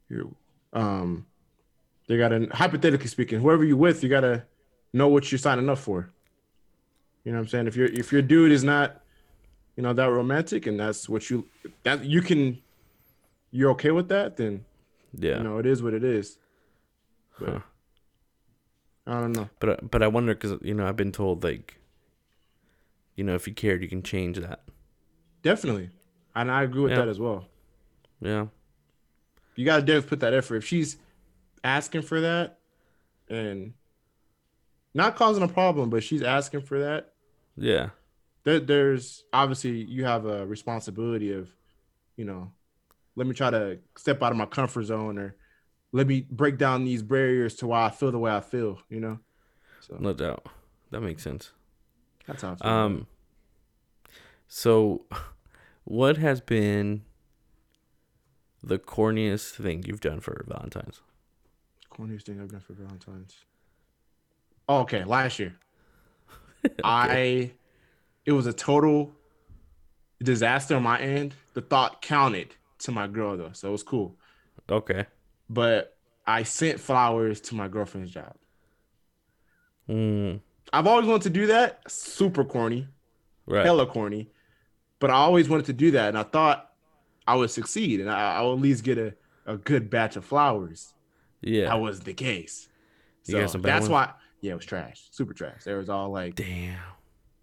[0.09, 0.35] you
[0.73, 1.25] um,
[2.07, 4.45] they gotta hypothetically speaking, whoever you're with, you gotta
[4.93, 6.09] know what you're signing up for.
[7.23, 7.67] You know what I'm saying?
[7.67, 9.01] If your if your dude is not,
[9.75, 11.45] you know, that romantic, and that's what you
[11.83, 12.59] that you can,
[13.51, 14.63] you're okay with that, then
[15.17, 15.37] yeah.
[15.37, 16.37] you know it is what it is.
[17.39, 17.59] But Huh.
[19.05, 19.49] I don't know.
[19.59, 21.75] But uh, but I wonder because you know I've been told like,
[23.15, 24.63] you know, if you cared, you can change that.
[25.43, 25.89] Definitely,
[26.35, 26.99] and I agree with Yeah.
[26.99, 27.47] that as well.
[28.21, 28.47] Yeah.
[29.57, 30.55] You gotta definitely put that effort.
[30.57, 30.97] If she's
[31.63, 32.59] asking for that
[33.29, 33.73] and
[34.93, 37.13] not causing a problem, but she's asking for that,
[37.57, 37.89] Yeah.
[38.43, 41.49] there, there's obviously you have a responsibility of,
[42.15, 42.51] you know,
[43.15, 45.35] let me try to step out of my comfort zone or
[45.91, 48.99] let me break down these barriers to why I feel the way I feel, you
[48.99, 49.19] know?
[49.79, 50.45] So No doubt.
[50.91, 51.51] That makes sense.
[52.27, 52.55] that's how.
[52.61, 53.07] Um.
[54.47, 55.05] So,
[55.83, 57.03] what has been
[58.63, 61.01] the corniest thing you've done for Valentine's?
[61.91, 63.35] Corniest thing I've done for Valentine's.
[64.69, 65.55] Oh, okay, last year.
[66.83, 67.51] I
[68.25, 69.13] it was a total
[70.21, 71.33] disaster on my end.
[71.53, 74.15] The thought counted to my girl though, so it was cool.
[74.69, 75.05] Okay.
[75.49, 78.35] But I sent flowers to my girlfriend's job.
[79.89, 80.41] Mm,
[80.73, 81.89] I've always wanted to do that.
[81.89, 82.87] Super corny,
[83.45, 83.65] right.
[83.65, 84.29] hella corny.
[84.99, 86.66] But I always wanted to do that, and I thought
[87.27, 89.13] I would succeed, and I, I would at least get a,
[89.45, 90.93] a good batch of flowers.
[91.41, 91.65] Yeah.
[91.67, 92.69] That wasn't the case.
[93.23, 94.07] So got some bad that's ones?
[94.09, 95.63] why, yeah, it was trash, super trash.
[95.65, 96.77] There was all like Damn.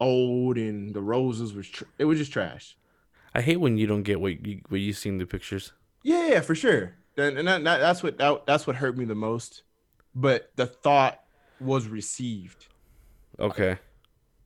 [0.01, 2.77] old, and the roses was tr- it was just trash.
[3.35, 5.73] I hate when you don't get what you what you see in the pictures.
[6.03, 6.95] Yeah, yeah, for sure.
[7.17, 9.63] And, and that, that- that's what that, that's what hurt me the most.
[10.15, 11.21] But the thought
[11.61, 12.69] was received,
[13.41, 13.79] Okay.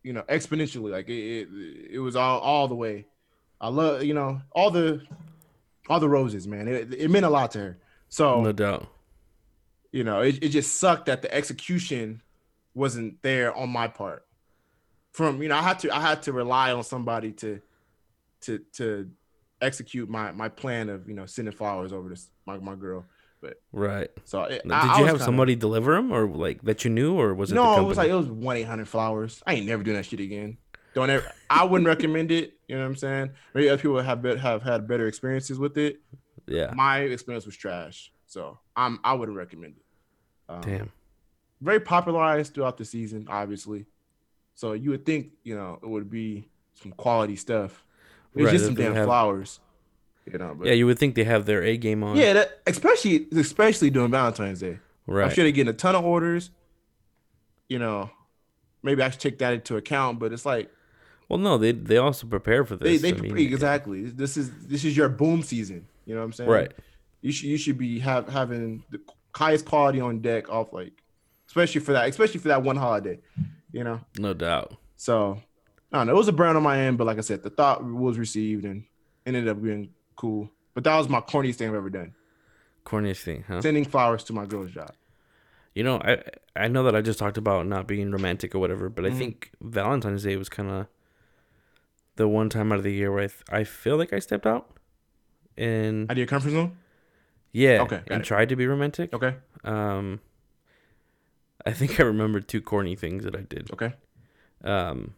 [0.03, 0.91] you know, exponentially.
[0.91, 1.49] Like it, it,
[1.93, 3.07] it was all all the way.
[3.61, 5.03] I love, you know, all the
[5.89, 6.69] all the roses, man.
[6.69, 7.79] It, it meant a lot to her.
[8.09, 8.87] So No doubt.
[9.93, 12.23] you know, it, it just sucked that the execution
[12.75, 14.25] wasn't there on my part.
[15.13, 17.61] From you know, I had to I had to rely on somebody to
[18.43, 19.11] to to
[19.61, 23.05] execute my my plan of you know sending flowers over to my, my girl.
[23.41, 24.11] But right.
[24.25, 26.91] So it, Now, Did I you was have somebody deliver them, or like that you
[26.91, 27.55] knew, or was it?
[27.55, 29.43] No, it was like it was one eight hundred flowers.
[29.47, 30.59] I ain't never doing that shit again.
[30.99, 31.33] Don't ever.
[31.51, 32.55] I wouldn't recommend it.
[32.69, 33.31] You know what I'm saying?
[33.55, 36.01] Maybe other people have bet, have had better experiences with it.
[36.47, 36.73] yeah.
[36.75, 39.83] My experience was trash, so I'm I wouldn't recommend it.
[40.51, 40.93] Um, Damn.
[41.61, 43.87] very popularized throughout the season, obviously.
[44.55, 47.85] So you would think, you know, it would be some quality stuff.
[48.35, 49.61] It's Right, just some damn have- flowers,
[50.31, 50.55] you know.
[50.59, 52.17] But Yeah, you would think they have their A game on.
[52.17, 54.79] Yeah, that, especially especially during Valentine's Day.
[55.07, 55.33] I'm Right.
[55.33, 56.51] sure they're getting a ton of orders.
[57.69, 58.11] You know,
[58.83, 60.19] maybe I should take that into account.
[60.19, 60.71] But it's like
[61.29, 63.03] Well, no, they they also prepare for they this.
[63.03, 64.05] they I mean, exactly.
[64.05, 65.87] This is this is your boom season.
[66.07, 66.51] You know what I'm saying?
[66.51, 66.73] Right.
[67.21, 69.01] You should you should be have having the
[69.35, 70.93] highest quality on deck off like,
[71.47, 73.19] especially for that, especially for that one holiday.
[73.73, 74.01] You know.
[74.19, 74.77] No doubt.
[74.97, 75.41] So
[75.93, 76.15] I don't know.
[76.15, 78.65] It was a brand on my end, but like I said, the thought was received
[78.65, 78.85] and
[79.27, 80.51] ended up being cool.
[80.75, 82.15] But that was my corniest thing I've ever done.
[82.87, 83.61] Corniest thing, huh?
[83.61, 84.93] Sending flowers to my girl's job.
[85.75, 86.23] You know, I
[86.57, 89.19] I know that I just talked about not being romantic or whatever, but I Mhm.
[89.19, 90.87] think Valentine's Day was kind of
[92.19, 94.47] the one time out of the year where I, th- I feel like I stepped
[94.47, 94.77] out
[95.57, 96.77] and Out of your comfort zone?
[97.53, 98.25] yeah, Okay, and it.
[98.25, 99.13] tried to be romantic.
[99.15, 99.35] Okay.
[99.65, 100.21] Um,
[101.67, 103.71] I think I remember two corny things that I did.
[103.73, 103.95] Okay.
[104.63, 105.15] Um,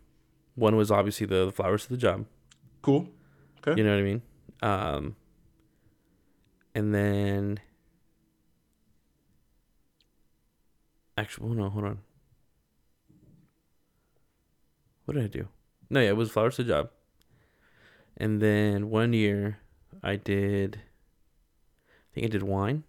[0.54, 2.26] one was obviously the, the flowers to the job.
[2.82, 3.08] Cool.
[3.66, 3.78] Okay.
[3.78, 4.22] You know what I mean?
[4.62, 5.16] Um,
[6.74, 7.60] and then
[11.16, 11.98] actually, well, no, hold on.
[15.04, 15.48] What did I do?
[15.90, 16.90] No, yeah, it was flowers to the job.
[18.16, 19.58] And then one year,
[20.02, 20.80] I did.
[21.88, 22.84] I think I did wine.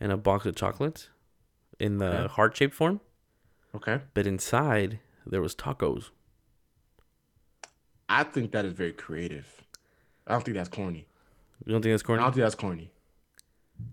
[0.00, 1.08] And a box of chocolates,
[1.78, 2.32] in the Okay.
[2.34, 3.00] heart shaped form.
[3.74, 4.00] Okay.
[4.14, 6.10] But inside there was tacos.
[8.08, 9.62] I think that is very creative.
[10.26, 11.06] I don't think that's corny.
[11.64, 12.20] You don't think that's corny?
[12.20, 12.90] I don't think that's corny.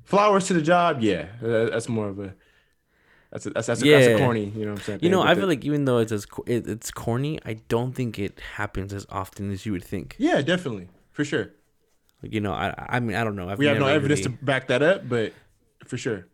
[0.04, 1.28] Flowers to the job, yeah.
[1.42, 2.34] That's more of a
[3.32, 4.46] that's a, that's that's, a, that's a corny.
[4.56, 5.00] You know what I'm saying?
[5.04, 7.94] You know, I feel the- like even though it's as it, it's corny, I don't
[7.94, 10.16] think it happens as often as you would think.
[10.18, 11.52] yeah, definitely for sure.
[12.24, 13.48] Like, you know, I I mean I don't know.
[13.50, 15.34] I've We have no evidence really- to back that up, but
[15.86, 16.26] for sure.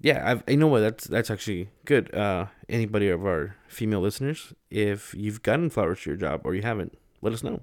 [0.00, 0.80] Yeah, I've, you know what?
[0.80, 2.12] That's that's actually good.
[2.14, 6.62] Uh, anybody of our female listeners, if you've gotten flowers to your job or you
[6.62, 7.62] haven't, let us know.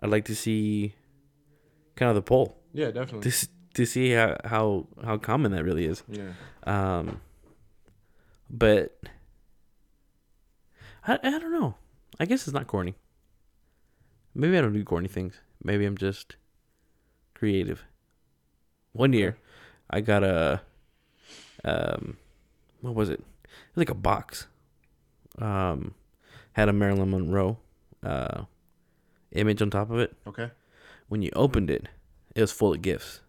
[0.00, 0.94] I'd like to see
[1.96, 3.30] kind of the poll Yeah, definitely.
[3.30, 6.02] to to see how how how common that really is.
[6.06, 6.32] Yeah.
[6.64, 7.20] Um,
[8.52, 8.98] but
[11.06, 11.74] I I don't know.
[12.20, 12.94] I guess it's not corny.
[14.34, 15.40] Maybe I don't do corny things.
[15.64, 16.36] Maybe I'm just
[17.34, 17.84] creative.
[18.92, 19.36] One year,
[19.90, 20.60] I got a
[21.64, 22.16] um,
[22.80, 23.20] what was it?
[23.20, 24.46] It was like a box.
[25.38, 25.94] Um,
[26.52, 27.58] had a Marilyn Monroe
[28.04, 28.44] uh
[29.32, 30.14] image on top of it.
[30.26, 30.50] Okay.
[31.08, 31.88] When you opened it,
[32.34, 33.20] it was full of gifts.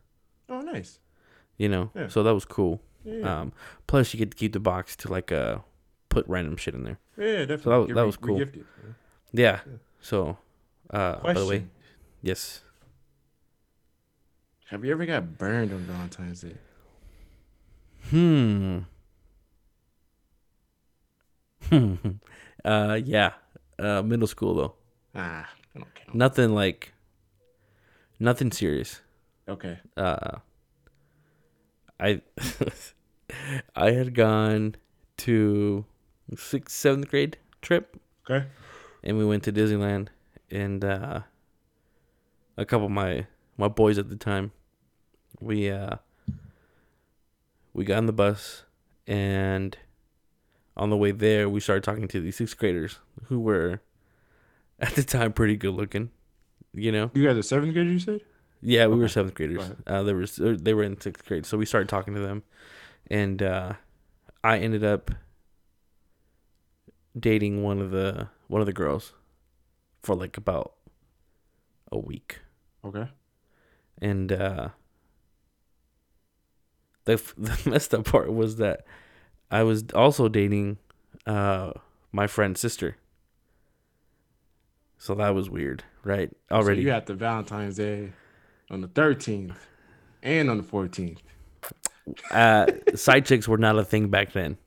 [0.50, 1.00] Oh, nice.
[1.58, 2.08] You know, Yeah.
[2.08, 2.82] so that was cool.
[3.04, 3.54] Yeah, yeah, Um,
[3.88, 5.58] plus you get to keep the box to like uh
[6.10, 7.00] put random shit in there.
[7.18, 7.64] yeah definitely.
[7.72, 8.38] that was- that re- was cool.
[8.40, 8.92] regifted, yeah.
[9.34, 9.60] Yeah.
[10.00, 10.38] So,
[10.90, 11.66] uh, by the way,
[12.22, 12.62] yes.
[14.68, 16.56] Have you ever got burned on Valentine's Day?
[18.10, 18.80] Hmm.
[21.70, 21.96] Hmm.
[22.66, 23.34] uh, yeah.
[23.80, 24.74] Uh, middle school though.
[25.16, 26.16] Ah, I don't count.
[26.16, 26.94] Nothing like.
[28.20, 29.02] Nothing serious.
[29.48, 29.80] Okay.
[29.98, 30.38] Uh.
[32.00, 32.22] I.
[33.76, 34.76] I had gone
[35.18, 35.86] to
[36.38, 38.00] sixth, seventh grade trip.
[38.30, 38.46] Okay.
[39.04, 40.08] and we went to Disneyland
[40.50, 41.22] and uh
[42.58, 44.52] a couple of my my boys at the time
[45.42, 45.96] we uh
[47.74, 48.64] we got on the bus
[49.08, 49.78] and
[50.78, 53.82] on the way there we started talking to these sixth graders who were
[54.80, 56.10] at the time pretty good looking
[56.74, 58.22] you know You guys are seventh graders, you said?
[58.62, 61.66] yeah we were seventh graders uh they were they were in sixth grade so we
[61.66, 62.44] started talking to them
[63.10, 63.74] and uh
[64.44, 65.12] i ended up
[67.20, 69.14] dating one of the one of the girls
[70.02, 70.74] for like about
[71.92, 72.40] a week
[72.86, 73.08] Okay.
[74.02, 74.70] and uh
[77.06, 78.86] the the messed up part was that
[79.52, 80.78] i was also dating
[81.26, 81.72] uh
[82.12, 82.98] my friend's sister
[84.98, 88.12] so that was weird right already So you had the Valentine's Day
[88.70, 89.56] on the 13th
[90.22, 91.20] and on the 14th.
[92.32, 94.58] Uh, side chicks were not a thing back then.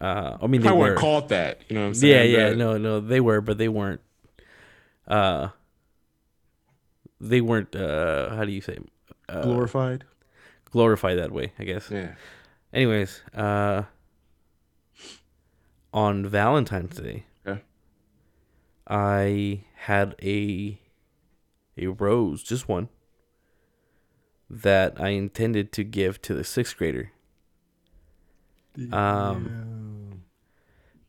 [0.00, 0.78] Uh, I mean, they I were.
[0.80, 1.60] weren't called that.
[1.68, 2.30] You know what I'm saying?
[2.32, 4.00] yeah, yeah, But- no, no, they were, but they weren't.
[5.06, 5.48] Uh,
[7.20, 7.74] they weren't.
[7.74, 8.78] Uh, how do you say?
[9.28, 10.04] Uh, Glorified.
[10.70, 11.90] glorified that way, I guess.
[11.90, 12.14] Yeah.
[12.72, 13.84] Anyways, uh,
[15.92, 17.62] on Valentine's Day, Okay.
[18.88, 20.78] I had a
[21.76, 22.88] a rose, just one,
[24.50, 27.10] that I intended to give to the sixth grader.
[28.92, 30.22] Um,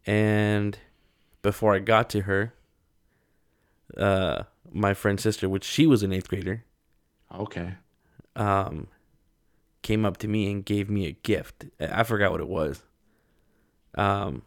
[0.06, 0.78] and
[1.42, 2.54] before I got to her,
[3.98, 6.64] uh, my friend's sister, which she was an eighth grader,
[7.34, 7.74] Okay.
[8.36, 8.88] um,
[9.82, 11.66] came up to me and gave me a gift.
[11.80, 12.84] I I forgot what it was.
[13.96, 14.42] Um,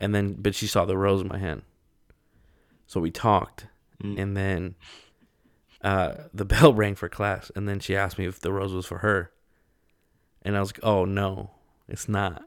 [0.00, 1.62] and then, but she saw the rose in my hand,
[2.86, 3.66] so we talked,
[4.02, 4.18] Mm.
[4.18, 4.74] and then,
[5.84, 8.86] uh, the bell rang for class, and then she asked me if the rose was
[8.86, 9.30] for her,
[10.42, 11.50] and I was like, "Oh no,
[11.88, 12.42] it's not."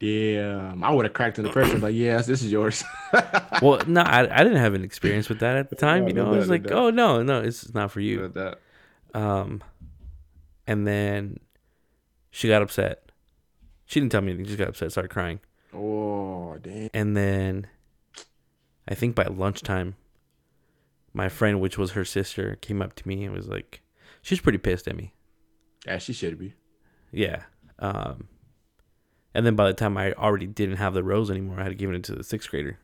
[0.00, 0.72] Yeah.
[0.82, 2.82] I would have cracked in the pressure like, yes, this is yours.
[3.60, 6.04] well, no, I, I didn't have an experience with that at the time.
[6.04, 8.32] No, You no know, I was no like, oh no, no, it's not for you.
[9.12, 9.62] Um,
[10.66, 11.36] and then
[12.30, 13.10] she got upset.
[13.84, 14.46] She didn't tell me anything.
[14.46, 15.40] She just got upset, started crying,
[15.74, 16.88] Oh, damn.
[16.94, 17.66] and then
[18.88, 19.96] I think by lunchtime,
[21.12, 23.80] my friend, which was her sister, came up to me and was like,
[24.22, 25.14] "She's pretty pissed at me.
[25.86, 26.54] Yeah, she should be.
[27.12, 27.42] Yeah.
[27.78, 28.28] Um,
[29.34, 31.94] and then by the time I already didn't have the rose anymore, I had given
[31.94, 32.78] it to the sixth grader.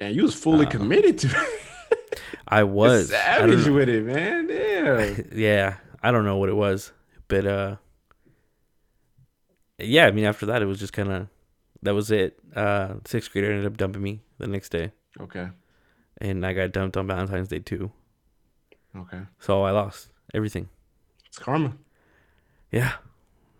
[0.00, 2.20] And you was fully Uh, committed to it.
[2.48, 3.72] I was I don't savage know.
[3.74, 4.46] with it, man.
[4.46, 5.28] Damn.
[5.38, 6.92] yeah, I don't know what it was,
[7.28, 7.76] but uh,
[9.78, 10.06] yeah.
[10.06, 11.28] I mean, after that, it was just kind of
[11.82, 12.38] that was it.
[12.54, 15.48] Uh, sixth grader ended up dumping me the next day, okay.
[16.18, 17.90] And I got dumped on Valentine's Day too.
[18.96, 19.20] Okay.
[19.40, 20.68] So I lost everything.
[21.26, 21.74] It's karma.
[22.72, 22.92] Yeah,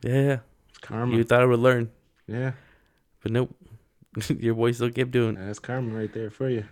[0.02, 0.12] yeah.
[0.22, 0.38] yeah.
[0.70, 1.16] It's karma.
[1.16, 1.90] You thought I would learn,
[2.26, 2.52] yeah.
[3.22, 3.54] but nope.
[4.28, 5.34] Your boy still kept doing.
[5.34, 6.64] That's karma right there for you.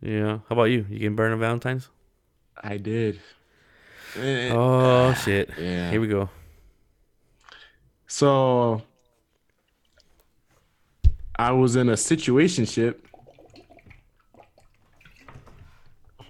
[0.00, 0.38] Yeah.
[0.48, 0.86] How about you?
[0.88, 1.88] You getting burned on Valentine's?
[2.62, 3.20] I did.
[4.16, 5.50] Eh, Oh shit.
[5.58, 5.90] yeah.
[5.90, 6.30] Here we go.
[8.06, 8.82] So
[11.38, 13.00] I was in a situationship.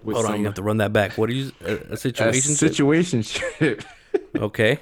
[0.03, 1.13] With Hold on, you have to run that back.
[1.19, 1.53] What are you?
[1.65, 2.53] A, a a situation?
[2.53, 3.85] situationship.
[4.37, 4.79] okay.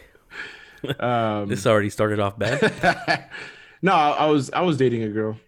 [0.98, 3.28] um, This already started off bad.
[3.82, 5.38] no, I, was I was dating a girl,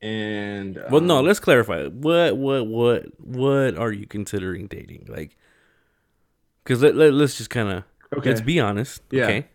[0.00, 1.18] and Well, no.
[1.18, 1.86] um, Let's clarify.
[1.88, 5.06] What, what, what, what are you considering dating?
[5.08, 5.36] Like,
[6.64, 7.84] because let, let us just kind of
[8.16, 8.30] Okay.
[8.30, 9.02] let's be honest.
[9.10, 9.24] Yeah.
[9.24, 9.46] Okay.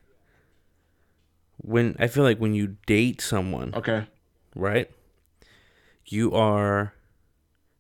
[1.58, 4.06] When I feel like when you date someone, okay,
[4.56, 4.90] right,
[6.06, 6.94] you are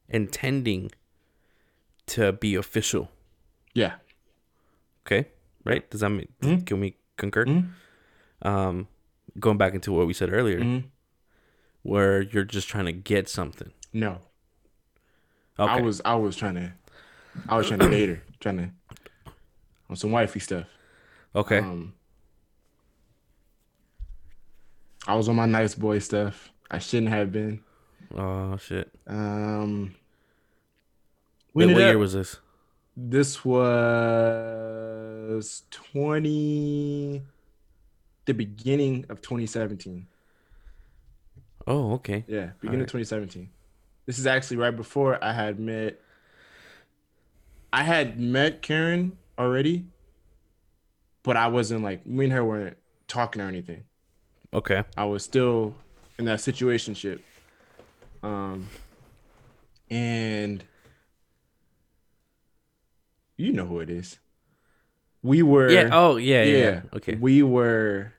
[0.07, 0.91] intending
[2.08, 3.10] to be official.
[3.74, 3.95] yeah,
[5.06, 5.28] Okay.
[5.66, 5.89] Right?
[5.89, 6.28] Does that mean?
[6.41, 6.66] Mhm.
[6.66, 7.45] Can we concur?
[7.45, 7.70] Mhm.
[8.41, 8.88] Um,
[9.39, 10.84] going back into what we said earlier, Mhm.
[11.84, 13.72] where you're just trying to get something.
[13.93, 14.20] no,
[15.60, 15.72] Okay.
[15.72, 16.74] I was I was trying to
[17.47, 18.70] I was trying to date her, trying to
[19.89, 20.68] on some wifey stuff.
[21.36, 21.60] okay.
[21.60, 21.93] Um,
[25.08, 26.51] I was on my nice boy stuff.
[26.72, 27.64] I shouldn't have been.
[28.16, 28.89] oh shit.
[29.08, 29.95] Um,
[31.54, 32.38] Wait, ended what year was this?
[32.95, 33.64] This was
[35.72, 37.22] twenty,
[38.26, 40.08] the beginning of twenty seventeen.
[41.66, 42.24] Oh, okay.
[42.28, 42.86] Yeah, beginning right.
[42.86, 43.49] of twenty seventeen.
[44.06, 45.99] This is actually right before I had met.
[47.72, 49.86] I had met Karen already,
[51.24, 52.78] but I wasn't like me and her weren't
[53.08, 53.86] talking or anything.
[54.54, 54.84] Okay.
[54.95, 55.74] I was still
[56.20, 57.22] in that situationship.
[58.22, 58.70] Um,
[59.89, 60.64] and
[63.38, 64.20] you know who it is.
[65.22, 65.90] We were, Yeah.
[65.92, 66.58] Oh, yeah, yeah.
[66.58, 66.82] yeah.
[66.94, 67.16] Okay.
[67.16, 68.14] We were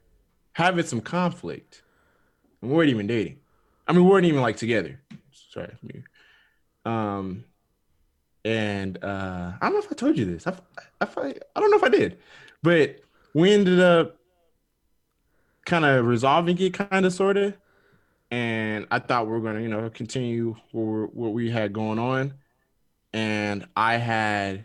[0.53, 1.83] having some conflict,
[2.61, 3.39] and we weren't even dating.
[3.87, 5.01] I mean, we weren't even like together.
[5.33, 5.71] Sorry.
[6.87, 7.45] Um,
[8.45, 10.47] and uh, I don't know if I told you this.
[10.47, 10.55] I,
[11.01, 12.19] I, I, I don't know if I did,
[12.63, 13.01] but
[13.35, 14.17] we ended up
[15.67, 17.55] kind of resolving it, kind of, sort of.
[18.31, 22.35] And I thought we were gonna, you know, continue what, what we had going on.
[23.13, 24.65] And I had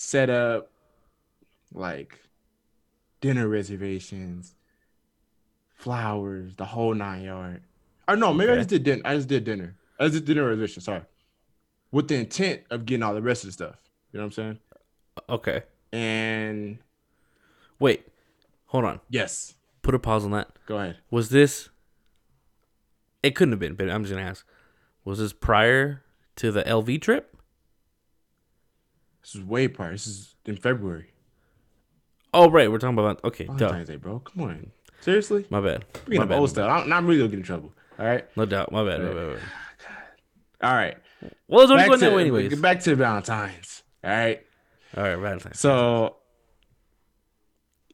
[0.00, 0.70] set up
[1.74, 2.20] like
[3.20, 4.54] dinner reservations,
[5.74, 7.62] flowers, the whole nine yard.
[8.06, 9.02] Or no, maybe I just did dinner.
[9.04, 9.74] I just did dinner.
[9.98, 10.82] I just did dinner reservation.
[10.82, 11.02] Sorry,
[11.90, 13.74] with the intent of getting all the rest of the stuff.
[14.12, 14.58] You know what I'm saying?
[15.16, 15.62] Uh, okay.
[15.92, 16.78] And
[17.80, 18.06] Wait.
[18.66, 19.00] Hold on.
[19.08, 20.48] yes, Put a pause on that.
[20.66, 20.98] go ahead.
[21.10, 21.70] Was this?
[23.22, 24.46] It couldn't have been, but I'm just gonna ask.
[25.04, 26.02] Was this prior
[26.36, 27.34] to the LV trip?
[29.22, 29.92] This is way prior.
[29.92, 31.12] This is in February.
[32.32, 32.70] Oh, right.
[32.70, 33.22] We're talking about.
[33.24, 33.44] Okay.
[33.44, 33.52] Duh.
[33.54, 34.20] Valentine's Day, bro.
[34.20, 34.70] Come on.
[35.00, 35.46] Seriously?
[35.50, 35.84] My bad.
[35.94, 36.38] Speaking My of bad.
[36.38, 37.72] old stuff, I'm, I'm really gonna get in trouble.
[37.98, 38.24] All right.
[38.36, 38.72] No doubt.
[38.72, 39.00] My bad.
[39.00, 39.14] My bad.
[39.16, 39.42] My bad.
[40.62, 40.96] All right.
[41.46, 42.60] Well, it's only Back going that to, way, anyways.
[42.60, 43.82] back to Valentine's.
[44.04, 44.42] All right.
[44.96, 45.58] All right, Valentine's.
[45.58, 46.16] So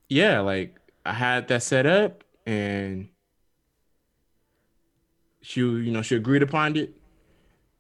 [0.08, 3.08] yeah, like I had that set up and
[5.40, 6.94] she you know, she agreed upon it.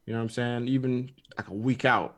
[0.06, 0.68] You know what I'm saying?
[0.68, 2.16] Even like a week out.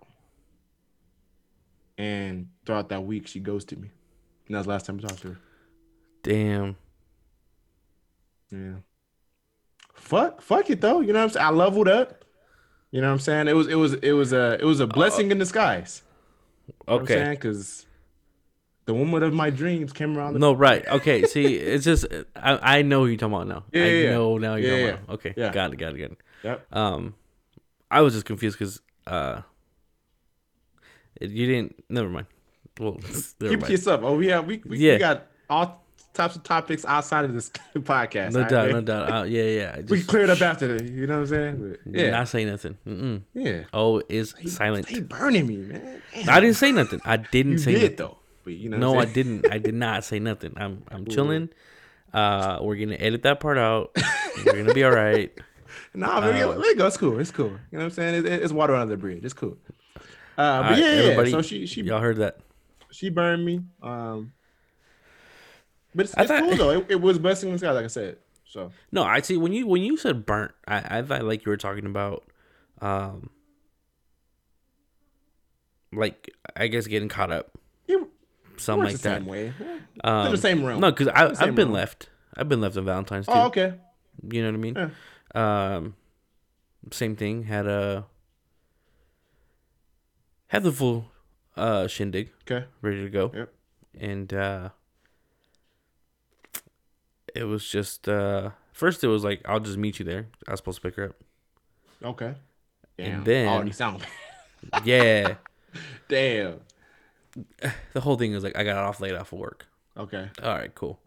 [1.98, 3.90] And throughout that week she ghosted me.
[4.46, 5.38] And that was the last time I talked to her.
[6.22, 6.76] Damn.
[8.50, 8.74] Yeah.
[9.94, 11.00] Fuck, fuck it though.
[11.00, 11.46] You know what I'm saying?
[11.46, 12.24] I leveled up.
[12.90, 13.48] You know what I'm saying?
[13.48, 16.02] It was it was it was a it was a blessing in disguise.
[16.68, 17.30] You know Okay.
[17.30, 17.86] Because
[18.84, 20.86] the woman of my dreams came around the No, right.
[20.86, 21.24] Okay.
[21.26, 23.64] See, it's just I, I know who you're talking about now.
[23.72, 24.92] Yeah, I yeah, know now you're Yeah, talking yeah.
[25.04, 25.14] about.
[25.14, 25.34] Okay.
[25.36, 25.52] Yeah.
[25.52, 25.76] Got it.
[25.76, 25.98] Got it.
[25.98, 26.18] Got it.
[26.44, 26.66] Yep.
[26.72, 27.14] Um,
[27.90, 29.42] I was just confused because uh,
[31.20, 31.84] you didn't.
[31.88, 32.26] Never mind.
[32.78, 32.98] Well,
[33.40, 33.88] never Keep mind.
[33.88, 34.02] up.
[34.02, 34.92] Oh, have we, we, Yeah.
[34.94, 38.32] we got all types of topics outside of this podcast.
[38.32, 38.70] No right, doubt.
[38.70, 39.12] No doubt.
[39.12, 39.74] Uh, yeah, yeah.
[39.78, 41.76] I We cleared it up after the, you know what I'm saying?
[41.84, 42.10] But, yeah.
[42.10, 42.76] Not say nothing.
[42.86, 43.22] Mm-mm.
[43.34, 43.64] yeah.
[43.72, 44.88] Oh, is silent.
[44.88, 46.02] He burning me, man.
[46.14, 46.28] Damn.
[46.30, 47.00] I didn't say nothing.
[47.04, 47.96] I didn't You say did nothing.
[47.96, 48.16] though.
[48.44, 49.50] But you know No, I didn't.
[49.50, 50.52] I did not say nothing.
[50.56, 51.48] I'm I'm chilling.
[52.14, 53.90] Uh, we're gonna edit that part out.
[54.44, 55.32] we're gonna be all right.
[55.92, 56.86] Nah, man, Um, let it go.
[56.86, 57.18] It's cool.
[57.18, 57.46] It's cool.
[57.48, 58.14] You know what I'm saying?
[58.24, 59.24] It's, it's water under the bridge.
[59.24, 59.56] It's cool.
[60.38, 61.02] Uh, but right, yeah, yeah, yeah.
[61.02, 62.38] everybody, So she she y'all heard that?
[62.90, 63.60] she burned me.
[63.82, 64.32] Um,
[65.94, 66.70] but it's, it's thought- cool though.
[66.70, 68.18] It, it was blessing in disguise, like I said.
[68.44, 69.36] So No, I see.
[69.36, 72.24] When you when you said burnt, I I thought like you were talking about,
[72.80, 73.30] um,
[75.92, 77.58] like I guess getting caught up,
[77.88, 77.98] it
[78.56, 79.18] something like the that.
[79.20, 79.52] same way.
[80.04, 80.80] Um, in the same realm.
[80.80, 82.08] No, because I the same I've been left.
[82.36, 83.32] I've been left on Valentine's too.
[83.34, 83.74] Oh, okay.
[84.30, 84.90] You know what I mean?
[85.34, 85.76] Yeah.
[85.76, 85.94] Um,
[86.92, 87.44] same thing.
[87.44, 88.04] Had a
[90.48, 91.06] had the full
[91.56, 92.66] uh shindig Okay.
[92.82, 93.52] ready to go, Yep.
[93.98, 94.68] and uh,
[97.34, 100.28] it was just uh first it was like I'll just meet you there.
[100.46, 101.16] I was supposed to pick her up,
[102.02, 102.34] Okay.
[102.98, 103.24] Damn.
[103.24, 104.04] then- already sound.
[104.84, 105.34] yeah,
[106.08, 106.60] Damn.
[107.92, 109.66] the whole thing is like I got off late off of work.
[109.96, 110.30] Okay.
[110.42, 110.98] All right, cool.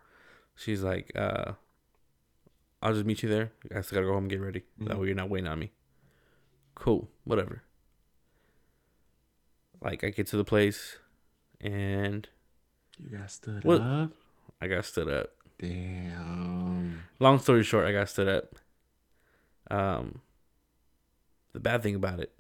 [0.56, 1.54] She's like, uh,
[2.82, 3.52] I'll just meet you there.
[3.76, 4.64] I still gotta go home and get ready.
[4.80, 5.72] That way you're not waiting on me.
[6.76, 7.64] Cool, whatever.
[9.82, 10.98] Like I get to the place,
[11.62, 12.28] and
[12.98, 14.12] You got stood What- up.
[14.62, 15.30] I got stood up.
[15.58, 17.04] Damn.
[17.20, 18.56] Long story short, I got stood up.
[19.72, 20.22] Um,
[21.54, 22.34] the bad thing about it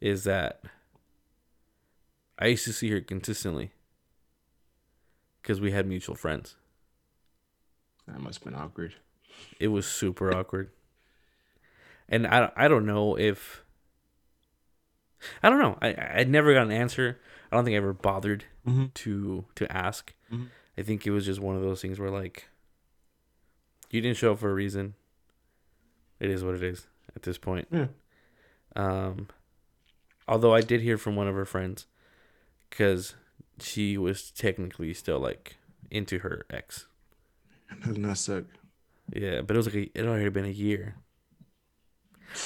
[0.00, 0.62] is that
[2.38, 3.72] I used to see her consistently
[5.42, 6.54] because we had mutual friends.
[8.06, 8.94] That must have been awkward.
[9.58, 10.70] It was super awkward.
[12.08, 13.63] And I, I don't know if
[15.42, 15.78] I don't know.
[15.82, 17.18] I I never got an answer.
[17.50, 18.92] I don't think I ever bothered Mhm.
[18.94, 20.12] to to ask.
[20.32, 20.48] Mhm.
[20.76, 22.48] I think it was just one of those things where like
[23.90, 24.94] you didn't show up for a reason.
[26.20, 27.68] It is what it is at this point.
[27.70, 27.88] Yeah.
[28.76, 29.28] Um
[30.26, 31.86] although I did hear from one of her friends
[32.70, 33.14] cuz
[33.60, 35.56] she was technically still like
[35.90, 36.86] into her ex.
[37.84, 38.44] Doesn't that suck?
[39.12, 40.96] Yeah, but it was like a, it had already been a year.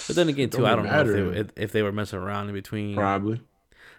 [0.06, 2.48] But then again, too, I don't know if they, if, if they were messing around
[2.48, 2.94] in between.
[2.94, 3.40] Probably.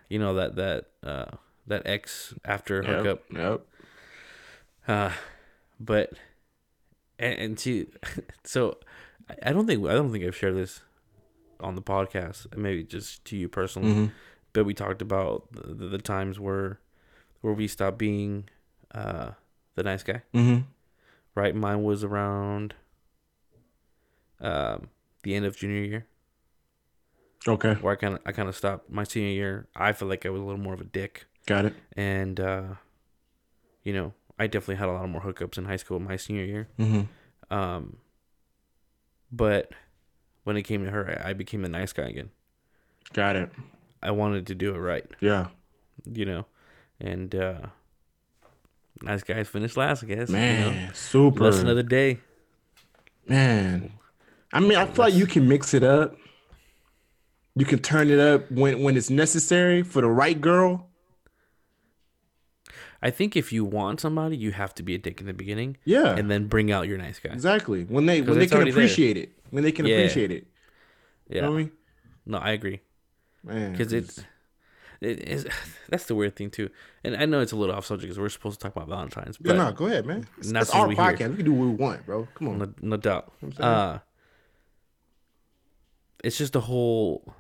[0.10, 1.26] You know that that uh
[1.68, 3.24] that ex after hookup.
[3.32, 3.38] Yep.
[3.40, 3.62] Yep.
[4.88, 5.12] Uh,
[5.80, 6.14] but
[7.20, 7.88] and, and she,
[8.44, 8.78] so
[9.44, 10.82] I- don't think I don't think I've shared this
[11.60, 12.56] on the podcast.
[12.58, 13.94] Maybe just to you personally.
[13.94, 14.12] Mhm.
[14.54, 16.80] But we talked about the, the, times where
[17.42, 18.50] where we stopped being
[18.96, 19.32] uh
[19.76, 20.24] the nice guy.
[20.34, 20.64] Mhm.
[21.36, 22.74] Right, mine was around
[24.42, 24.90] um
[25.24, 26.06] the end of junior year.
[27.48, 27.74] Okay.
[27.76, 29.68] where I kind of I kind of stopped my senior year.
[29.76, 31.74] I feel like I was a little more of a dick, Got it.
[31.96, 32.64] and uh,
[33.84, 36.44] you know, I definitely had a lot more hookups in high school in my senior
[36.44, 36.68] year.
[36.78, 37.54] Mm-hmm.
[37.54, 37.98] Um,
[39.32, 39.72] but
[40.44, 42.30] when it came to her, I, I became the nice guy again.
[43.14, 43.50] Got it.
[44.04, 45.48] I wanted to do it right, Yeah.
[46.06, 46.46] you know,
[47.00, 47.60] and uh,
[49.02, 50.30] nice guys finish last, I guess.
[50.30, 50.94] Man, you know?
[50.94, 51.48] super.
[51.48, 52.20] of the day.
[53.28, 53.94] Man.
[54.52, 56.16] I mean, I feel like you can mix it up.
[57.56, 60.88] You can turn it up when when it's necessary for the right girl.
[63.02, 65.78] I think if you want somebody, you have to be a dick in the beginning,
[65.86, 66.16] Yeah.
[66.18, 67.32] and then bring out your nice guy.
[67.32, 67.86] exactly.
[67.86, 68.82] When they when they can already there.
[68.84, 69.32] appreciate it.
[69.52, 69.98] When they can Yeah.
[69.98, 70.48] appreciate it.
[71.30, 71.72] Yeah, You know what I mean?
[72.26, 72.82] no, I agree.
[73.44, 73.72] Man.
[73.72, 74.20] because it's
[75.00, 75.48] it is
[75.90, 76.70] that's the weird thing too
[77.06, 79.38] and i know it's a little off subject because we're supposed to talk about valentine's
[79.40, 80.28] Yeah, but no, go ahead, man.
[80.40, 81.06] It's, not it's our we here.
[81.06, 81.30] podcast.
[81.30, 82.28] We can do what we want, bro.
[82.36, 82.58] Come on.
[82.60, 83.64] no, no doubt I'm saying?
[83.64, 84.00] uh
[86.24, 87.34] it's just a whole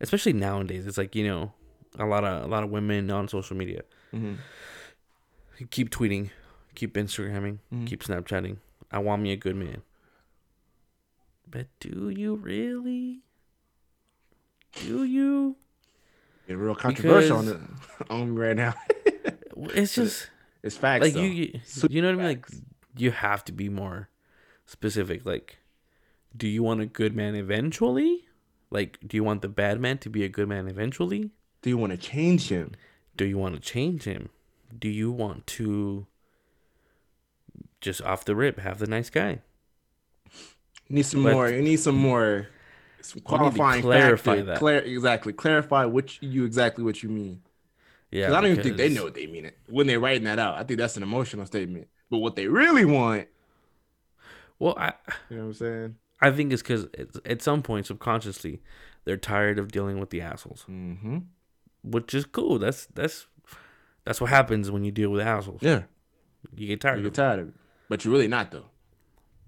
[0.00, 1.52] especially nowadays it's like you know
[1.98, 4.36] a lot of a lot of women on social media Mhm.
[5.70, 6.30] keep tweeting
[6.74, 7.84] keep instagramming Mm-hmm.
[7.86, 8.56] keep snapchatting
[8.90, 9.82] i want me a good man
[11.48, 13.20] but do you really
[14.84, 15.56] do you
[16.48, 17.56] Get real controversial on, it,
[18.10, 18.74] on me right now.
[19.74, 20.28] it's just
[20.64, 21.02] it's facts.
[21.04, 21.20] like though.
[21.22, 22.26] you, you, you know what I mean?
[22.26, 22.46] Like
[22.96, 24.08] you have to be more
[24.66, 25.24] specific.
[25.24, 25.58] Like,
[26.36, 28.24] do you want a good man eventually?
[28.70, 31.30] Like, do you want the bad man to be a good man eventually?
[31.60, 32.72] Do you want to change him?
[33.16, 34.30] Do you want to change him?
[34.76, 36.06] Do you want to
[37.80, 39.40] just off the rip have the nice guy?
[40.88, 41.48] Need some But- more.
[41.50, 42.48] You need some more.
[43.02, 44.44] Some qualifying clarify factor.
[44.44, 44.58] that.
[44.58, 45.32] Clar- exactly.
[45.32, 47.42] Clarify what you exactly what you mean.
[48.12, 50.38] Yeah, I don't even think they know what they mean it when they're writing that
[50.38, 50.54] out.
[50.54, 51.88] I think that's an emotional statement.
[52.10, 53.26] But what they really want,
[54.58, 54.92] Well, I
[55.30, 55.96] you know what I'm saying?
[56.22, 56.86] I think it's because
[57.26, 58.62] at some point subconsciously
[59.04, 61.18] they're tired of dealing with the assholes, Mm-hmm.
[61.82, 62.58] which is cool.
[62.58, 63.26] That's that's
[64.04, 65.60] that's what happens when you deal with assholes.
[65.62, 65.82] Yeah.
[66.54, 67.00] You get tired.
[67.00, 67.54] You of get tired of it.
[67.88, 68.66] But you're really not though.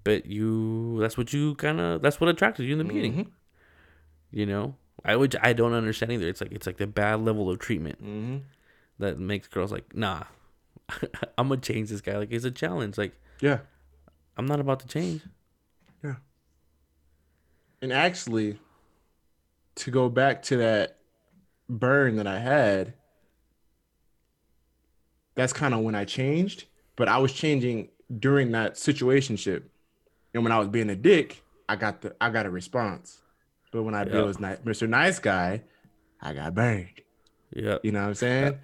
[0.04, 3.30] but you that's what you kind of that's what attracted you in the beginning Mhm.
[4.30, 7.48] you know i would i don't understand either it's like it's like the bad level
[7.48, 8.36] of treatment Mm-hmm.
[8.98, 10.24] that makes girls like nah
[11.38, 13.60] i'm gonna change this guy like it's a challenge like Yeah.
[14.36, 15.22] i'm not about to change
[17.84, 18.58] And actually,
[19.74, 20.96] to go back to that
[21.68, 22.94] burn that I had,
[25.34, 26.64] that's kind of when I changed.
[26.96, 29.64] But I was changing during that situationship,
[30.32, 33.20] and when I was being a dick, I got the I got a response.
[33.70, 34.22] But when I Yeah.
[34.22, 34.88] was ni- Mr.
[34.88, 35.64] Nice Guy,
[36.22, 36.88] I got burned.
[37.54, 38.58] yeah You know what I'm saying?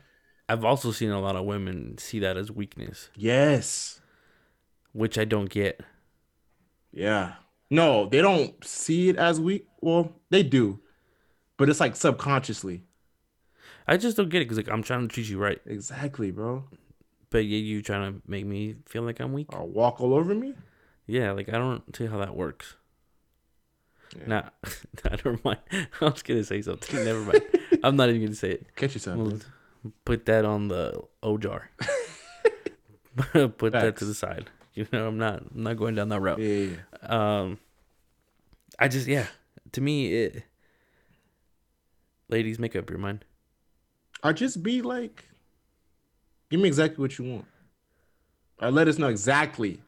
[0.49, 4.01] i've also seen a lot of women see that as weakness Yes.
[4.93, 5.83] which i don't get
[6.91, 7.35] Yeah.
[7.71, 9.67] No, they don't see it as weak.
[9.81, 10.81] Well, they do,
[11.57, 12.83] but it's like subconsciously.
[13.87, 16.65] i just don't get it because like i'm trying to treat you right Exactly, bro.
[17.31, 20.35] but yeah you trying to make me feel like i'm weak Or walk all over
[20.35, 20.55] me.
[21.07, 22.77] yeah like i don't see how that works
[24.27, 24.43] Nah,
[25.05, 25.61] nah, never mind.
[26.01, 27.05] I was gonna say something.
[27.05, 27.43] Never mind.
[27.85, 28.75] I'm not even gonna say it.
[28.75, 29.17] Catch yourself.
[29.19, 29.39] We'll
[30.05, 31.71] put that on the O jar.
[33.33, 34.51] put that to the side.
[34.81, 35.43] You know, I'm not.
[35.55, 36.39] I'm not going down that route.
[36.39, 37.41] Yeah, yeah, yeah.
[37.41, 37.59] Um,
[38.79, 39.27] I just yeah.
[39.73, 40.45] To me, it.
[42.31, 43.27] Ladies, make up your mind.
[44.25, 45.29] Or just be like,
[46.49, 47.45] give me exactly what you want.
[48.63, 49.83] Or let us know exactly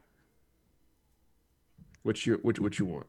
[2.03, 3.07] what you what, what you want.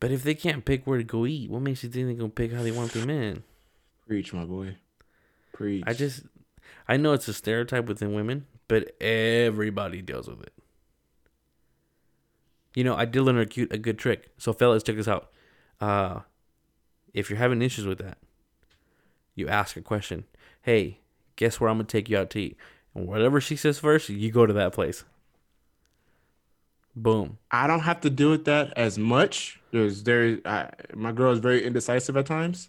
[0.00, 2.28] But if they can't pick where to go eat, what makes you think they're gonna
[2.28, 3.42] pick how they want their man?
[4.06, 4.76] Preach, my boy.
[5.54, 5.84] Preach.
[5.86, 6.24] I just,
[6.86, 10.52] I know it's a stereotype within women, but everybody deals with it.
[12.74, 14.30] You know, I did learn a cute, a good trick.
[14.38, 15.30] So, fellas, check this out.
[15.80, 16.20] Uh,
[17.14, 18.18] if you're having issues with that,
[19.34, 20.24] you ask a question.
[20.62, 21.00] Hey,
[21.36, 22.56] guess where I'm gonna take you out to eat?
[22.94, 25.04] And whatever she says first, you go to that place.
[26.94, 27.38] Boom.
[27.50, 29.60] I don't have to deal with that as much.
[29.70, 32.68] There's there I, my girl is very indecisive at times.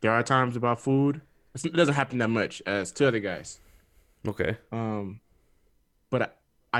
[0.00, 1.20] There are times about food.
[1.54, 3.60] It doesn't happen that much as to other guys.
[4.26, 4.56] Okay.
[4.70, 5.20] Um,
[6.10, 6.28] but I,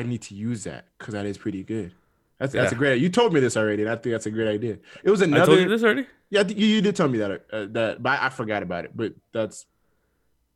[0.01, 1.93] I need to use that because that is pretty good.
[2.38, 3.01] That's that's a great.
[3.01, 4.78] You told me this already, and I think that's a great idea.
[5.05, 5.61] It was I told another.
[5.61, 6.07] you this already.
[6.30, 7.45] Yeah, you, you did tell me that.
[7.53, 8.97] Uh, that, but I, I forgot about it.
[8.97, 9.66] But that's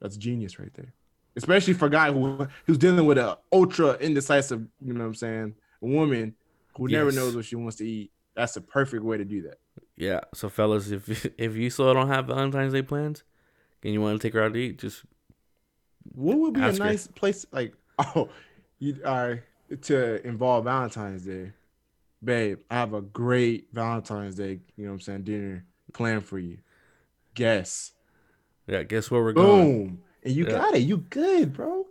[0.01, 0.93] that's genius right there.
[1.37, 5.15] Especially for a guy who who's dealing with a ultra indecisive, you know what I'm
[5.15, 6.35] saying, woman
[6.77, 8.11] who never knows what she wants to eat.
[8.35, 9.59] That's the perfect way to do that.
[9.97, 10.21] Yeah.
[10.35, 13.23] So, fellas, if if you still don't have Valentine's Day plans,
[13.83, 15.05] and you want to take her out to eat, just
[16.15, 18.29] What would be a nice place like oh
[18.79, 19.43] you are
[19.83, 21.53] to involve Valentine's Day?
[22.25, 26.39] Babe, I have a great Valentine's Day, you know what I'm saying, dinner planned for
[26.39, 26.59] you.
[27.35, 27.93] Guess.
[28.67, 28.83] yeah.
[28.83, 29.87] Guess where we're going.
[29.87, 30.03] Boom.
[30.23, 30.53] And you Yeah.
[30.53, 30.81] got it.
[30.81, 31.87] You good, bro.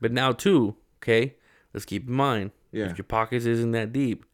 [0.00, 1.34] But now too, okay,
[1.72, 2.90] let's keep in mind Yeah.
[2.90, 4.24] if your pockets isn't that deep,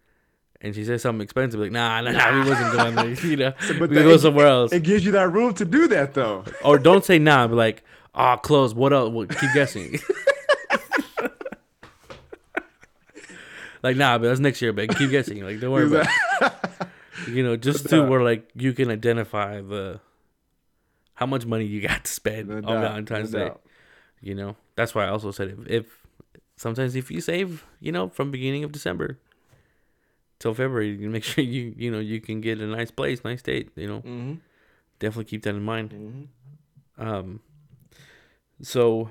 [0.61, 3.14] and she says something expensive, like nah, nah, nah, we wasn't going there.
[3.31, 4.73] You know, but we go somewhere else.
[4.73, 6.45] It gives you that room to do that though.
[6.64, 7.83] or don't say nah, but like,
[8.15, 8.75] ah, close.
[8.75, 9.11] What else?
[9.11, 9.99] What, keep guessing.
[13.83, 15.43] like nah, but that's next year, but keep guessing.
[15.45, 16.07] Like don't worry about.
[16.43, 16.53] it.
[17.29, 20.01] You know, just to where like you can identify the
[21.15, 23.45] how much money you got to spend No on doubt, Valentine's no Day.
[23.49, 23.61] doubt.
[24.23, 25.87] You know, that's why I also said if, if
[26.57, 29.19] sometimes if you save, you know, from beginning of December
[30.39, 33.43] till February, you make sure you you know you can get a nice place, nice
[33.43, 33.69] date.
[33.77, 34.35] You know, Mm-hmm.
[34.99, 35.91] definitely keep that in mind.
[35.91, 37.07] Mm-hmm.
[37.07, 37.41] Um,
[38.63, 39.11] so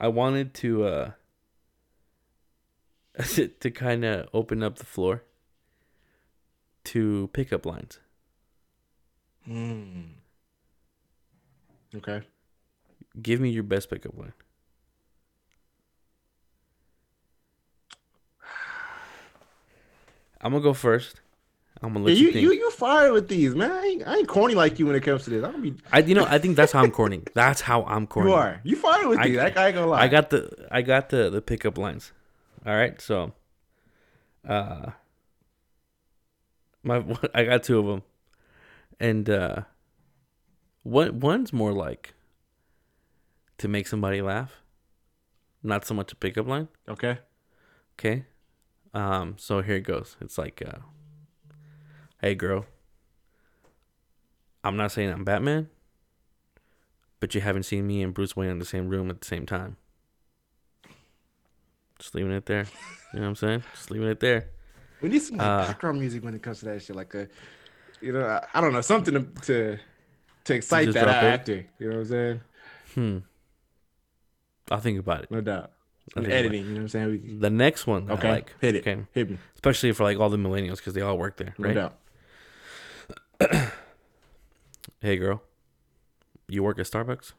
[0.00, 1.10] I wanted to uh
[3.60, 5.24] to kind of open up the floor
[6.84, 7.98] to pickup lines.
[9.48, 10.10] Mm.
[11.96, 12.22] Okay.
[13.20, 14.32] Give me your best pickup line.
[20.40, 21.20] I'm gonna go first.
[21.82, 22.42] I'm gonna Yeah, you, you, think.
[22.42, 23.70] you you fire with these, man.
[23.70, 25.44] I ain't, I ain't corny like you when it comes to this.
[25.44, 27.22] I'm gonna be I, you know, I think that's how I'm corny.
[27.34, 28.30] That's how I'm corny.
[28.30, 28.60] you are.
[28.64, 29.38] You fire with I- these.
[29.38, 30.02] I, I ain't gonna lie.
[30.02, 32.12] I got the I got the the pickup lines.
[32.66, 33.32] All right, so
[34.48, 34.90] uh
[36.82, 37.04] my
[37.34, 38.02] I got two of them.
[39.00, 39.62] And uh
[40.82, 42.14] one one's more like
[43.58, 44.56] to make somebody laugh.
[45.62, 46.68] Not so much a pickup line.
[46.88, 47.18] okay.
[47.98, 48.24] Okay?
[48.94, 50.16] Um so here it goes.
[50.20, 50.78] It's like uh
[52.20, 52.66] Hey girl.
[54.64, 55.68] I'm not saying I'm Batman,
[57.20, 59.46] but you haven't seen me and Bruce Wayne in the same room at the same
[59.46, 59.76] time.
[61.98, 62.66] Just leaving it there.
[63.12, 63.62] You know what I'm saying?
[63.74, 64.48] Just leaving it there.
[65.00, 66.96] We need some like, Uh, background music when it comes to that shit.
[66.96, 67.28] Like a,
[68.00, 69.78] you know, I, I don't know, something to to,
[70.44, 71.66] to excite that actor.
[71.78, 72.40] You know what I'm saying?
[72.94, 73.18] Hmm.
[74.70, 75.30] I'll think about it.
[75.30, 75.70] No doubt.
[76.16, 76.64] Editing.
[76.64, 77.08] You know what I'm saying?
[77.10, 78.28] We, The next one okay.
[78.28, 78.86] I like, Hit it.
[78.86, 79.38] okay, Hit me.
[79.54, 81.74] especially for like all the millennials because they all work there, No right?
[81.74, 81.98] doubt.
[85.00, 85.42] Hey girl,
[86.48, 87.32] you work at Starbucks?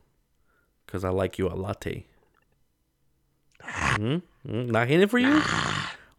[0.88, 2.06] Cause I like you a latte.
[3.62, 4.18] Hmm?
[4.46, 5.42] Not hitting for you,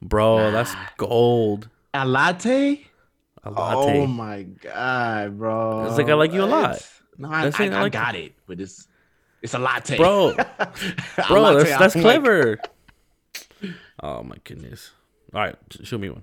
[0.02, 0.50] bro.
[0.50, 1.68] That's gold.
[1.94, 2.84] A latte?
[3.42, 4.00] A latte.
[4.02, 5.86] Oh my god, bro.
[5.86, 6.76] It's like I like you a lot.
[6.76, 8.86] It's- No, I, I, I I like got it, but it's
[9.42, 10.34] it's a latte, bro,
[11.28, 12.02] bro, latte that's that's like.
[12.02, 12.58] clever.
[14.02, 14.90] Oh my goodness.
[15.34, 16.22] All right, show me one.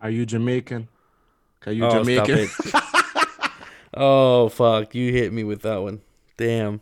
[0.00, 0.88] Are you Jamaican?
[1.66, 2.48] Are you Oh, Jamaican?
[3.94, 6.00] Oh fuck, you hit me with that one.
[6.36, 6.80] Damn.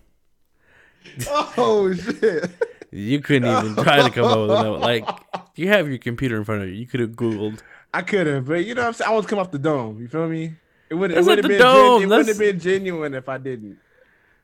[1.57, 2.51] oh shit!
[2.91, 4.71] You couldn't even try to come up with another.
[4.79, 5.09] Like,
[5.55, 6.75] you have your computer in front of you.
[6.75, 7.61] You could have Googled.
[7.95, 9.09] I could have, but you know what I'm saying.
[9.11, 10.01] I want to come off the dome.
[10.01, 10.57] You feel me?
[10.91, 12.61] It would it That's would not have been dome, gen- it would that's- have been
[12.61, 13.79] genuine if I didn't.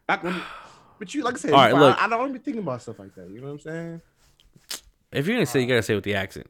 [0.08, 0.42] I,
[0.98, 2.02] but you like I said, All right, I, look.
[2.02, 3.28] I don't be thinking about stuff like that.
[3.28, 4.00] You know what I'm saying?
[5.10, 6.46] If you're gonna say, you gotta say it with the accent.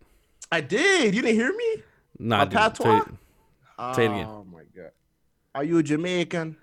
[0.52, 1.14] I did.
[1.14, 1.82] You didn't hear me?
[2.24, 2.96] Nah, A dude, say patois?
[2.98, 4.26] it- Say it again.
[4.28, 4.90] Oh my god.
[5.54, 6.56] Are you Jamaican?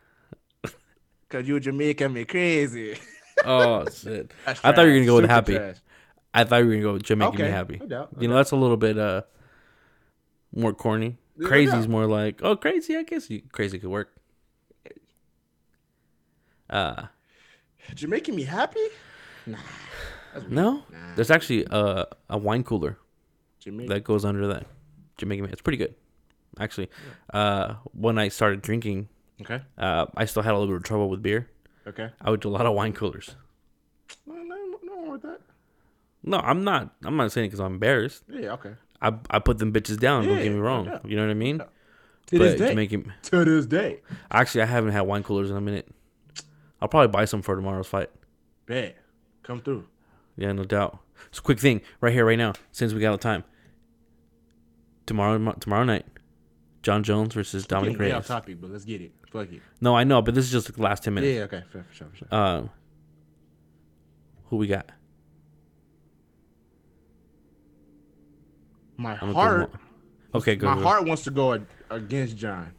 [1.30, 2.98] Cause you Jamaican me crazy.
[3.46, 4.32] Oh shit!
[4.48, 5.56] I thought you were gonna go with happy.
[5.56, 5.78] trash.
[6.34, 7.78] I thought you were gonna go with Jamaican me happy.
[7.80, 9.24] no doubt, no you know, that's a little bit uh
[10.56, 11.18] more corny.
[11.36, 11.90] No Crazy's doubt.
[11.90, 12.96] more like, oh, crazy.
[12.96, 14.10] I guess you, crazy could work.
[16.70, 17.08] Uh,
[17.96, 18.86] Jamaican me happy?
[19.46, 19.58] Nah.
[20.48, 21.16] No, Nah.
[21.16, 22.98] there's actually a a wine cooler
[23.60, 23.94] Jamaican.
[23.94, 24.66] that goes under that
[25.20, 25.44] Jamaican.
[25.46, 25.52] man.
[25.54, 25.96] It's pretty good,
[26.60, 26.90] actually.
[27.34, 29.08] Uh, when I started drinking,
[29.42, 29.62] Okay.
[29.78, 31.50] uh, I still had a little bit of trouble with beer.
[31.88, 32.10] Okay.
[32.22, 33.36] I would do a lot of wine coolers.
[34.26, 35.42] No, no, no with that.
[36.24, 36.94] No, I'm not.
[37.04, 38.24] I'm not saying it because I'm embarrassed.
[38.30, 38.54] Yeah.
[38.54, 38.74] Okay.
[39.02, 40.26] I I put them bitches down.
[40.26, 40.86] don't get me wrong.
[40.86, 41.06] doubt.
[41.08, 41.60] You know what I mean?
[41.60, 41.66] To
[42.38, 42.70] but this day.
[42.70, 43.14] Jamaican.
[43.24, 44.02] To this day.
[44.30, 45.88] Actually, I haven't had wine coolers in a minute.
[46.82, 48.10] I'll probably buy some for tomorrow's fight.
[48.66, 48.96] Bad.
[49.44, 49.86] Come through.
[50.38, 51.00] Yeah, no doubt.
[51.30, 53.44] It's a quick thing, right here, right now, since we got the time.
[55.10, 56.06] Tomorrow, tomorrow night,
[56.84, 59.12] Jon Jones versus Dominick way off topic, but let's get it.
[59.32, 59.60] Fuck it.
[59.82, 61.36] No, I know, but this is just the last ten minutes.
[61.36, 61.64] yeah, Okay.
[61.72, 62.08] For, for sure.
[62.12, 62.28] For sure.
[62.32, 62.62] Uh,
[64.46, 64.92] who we got?
[68.98, 69.72] my I'm heart.
[69.72, 69.80] go
[70.36, 70.68] Okay, go.
[70.68, 70.84] my go.
[70.84, 72.72] heart wants to go against Jon.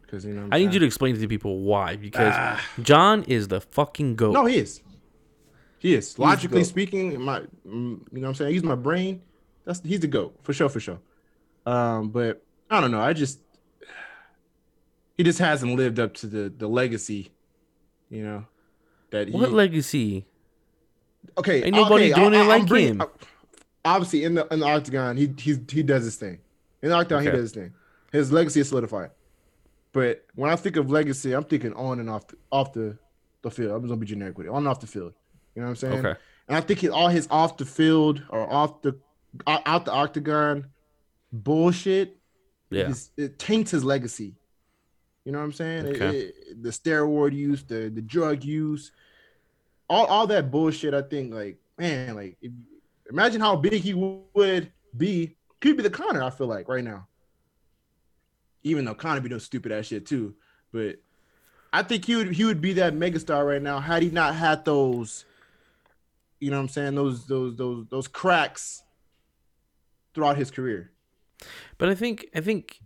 [0.00, 0.48] Because you know.
[0.50, 4.32] I need you to explain to the people why, because Jon is the fucking goat.
[4.32, 4.80] No, he is.
[5.80, 6.18] He is.
[6.18, 8.54] Logically speaking, my mm, you know what I'm saying?
[8.54, 9.20] He's my brain.
[9.66, 10.98] That's he's the GOAT, for sure, for sure.
[11.66, 13.00] Um, but I don't know.
[13.00, 13.38] I just
[15.16, 17.32] he just hasn't lived up to the the legacy,
[18.10, 18.44] you know.
[19.10, 20.26] That he, what legacy?
[21.36, 23.02] okay, Ain't nobody okay, doing it I'm like bringing- him.
[23.84, 26.38] Obviously, in the in the octagon, he he's he does his thing.
[26.82, 27.72] In the octagon, he does his thing.
[28.12, 29.10] His legacy is solidified.
[29.92, 32.96] But when I think of legacy, I'm thinking on and off the, off the,
[33.42, 33.72] the field.
[33.72, 34.50] I'm just gonna be generic with it.
[34.50, 35.12] On and off the field.
[35.54, 36.06] You know what I'm saying?
[36.06, 36.18] Okay.
[36.48, 38.96] And I think he, all his off the field or off the
[39.46, 40.66] out the octagon
[41.32, 42.18] bullshit,
[42.70, 42.92] Yeah.
[43.16, 44.36] it taints his legacy.
[45.24, 45.86] You know what I'm saying?
[45.86, 46.18] It- Okay.
[46.18, 48.92] it- the steroid use, the the drug use,
[49.88, 50.94] all all that bullshit.
[50.94, 52.52] I think like man, like if,
[53.10, 55.36] imagine how big he would be.
[55.60, 56.22] Could be the Conor.
[56.22, 57.06] I feel like right now.
[58.64, 60.34] Even though Conor be doing stupid ass shit too,
[60.72, 60.96] but
[61.72, 64.64] I think he would he would be that megastar right now had he not had
[64.64, 65.24] those.
[66.40, 66.94] You know what I'm saying?
[66.96, 68.82] Those those those those cracks
[70.14, 70.91] throughout his career.
[71.78, 72.80] But I think I think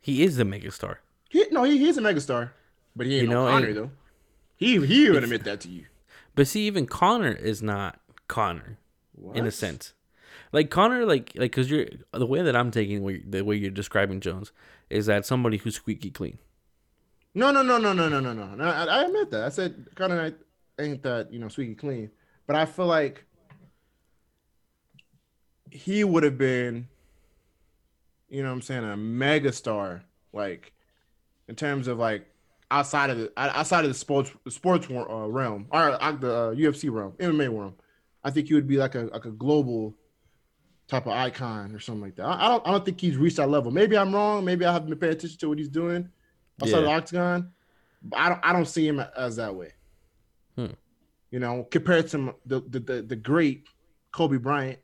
[0.00, 0.96] he is the megastar.
[1.28, 2.50] He, no, he, he's a megastar,
[2.96, 3.90] but he ain't You no Conor and- though.
[4.56, 5.86] He he would admit that to you.
[6.34, 7.98] But see, even Conor is not
[8.28, 8.78] Conor
[9.34, 9.94] in a sense.
[10.52, 13.70] Like Conor, like like because you're the way that I'm taking what the way you're
[13.70, 14.52] describing Jones
[14.90, 16.38] is that somebody who's squeaky clean.
[17.34, 18.64] No, no, no, no, no, no, no, no.
[18.64, 19.44] I, I admit that.
[19.44, 20.36] I said Conor ain't-
[20.78, 22.10] ain't that you know squeaky clean,
[22.46, 23.24] but I feel like
[25.70, 26.88] he would have been,
[28.30, 30.02] you know, what I'm saying a megastar,
[30.32, 30.72] like
[31.48, 32.26] in terms of like
[32.70, 36.90] outside of the outside of the sports sports uh, realm or uh, the uh, UFC
[36.90, 37.74] realm, MMA realm.
[38.22, 39.94] I think he would be like a like a global
[40.86, 42.24] type of icon or something like that.
[42.24, 43.70] I, I don't I don't think he's reached that level.
[43.70, 44.44] Maybe I'm wrong.
[44.44, 46.08] Maybe I haven't been paying attention to what he's doing
[46.62, 47.52] outside of the octagon.
[48.02, 49.72] But I don't I don't see him as that way.
[50.56, 50.72] Hmm.
[51.30, 53.66] You know, compared to the, the the the great
[54.12, 54.78] Kobe Bryant.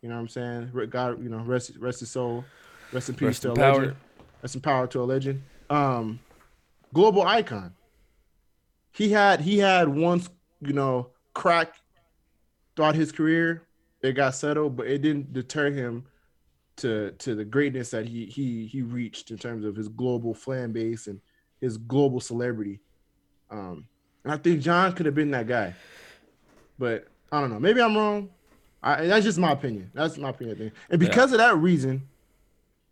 [0.00, 0.88] You know what I'm saying?
[0.90, 2.44] God, you know, rest rest his soul,
[2.92, 3.78] rest in peace Rest to a power.
[3.78, 3.96] legend.
[4.42, 5.42] Rest in power to a legend.
[5.70, 6.20] Um,
[6.92, 7.74] global icon.
[8.92, 10.28] He had he had once
[10.60, 11.74] you know crack
[12.76, 13.62] throughout his career.
[14.02, 16.04] It got settled, but it didn't deter him
[16.76, 20.72] to to the greatness that he he he reached in terms of his global fan
[20.72, 21.20] base and
[21.60, 22.80] his global celebrity.
[23.50, 23.86] Um,
[24.24, 25.74] and I think Jon could have been that guy,
[26.78, 27.60] but I don't know.
[27.60, 28.30] Maybe I'm wrong.
[28.82, 29.90] I, that's just my opinion.
[29.94, 30.72] That's my opinion.
[30.90, 32.08] And because of that reason,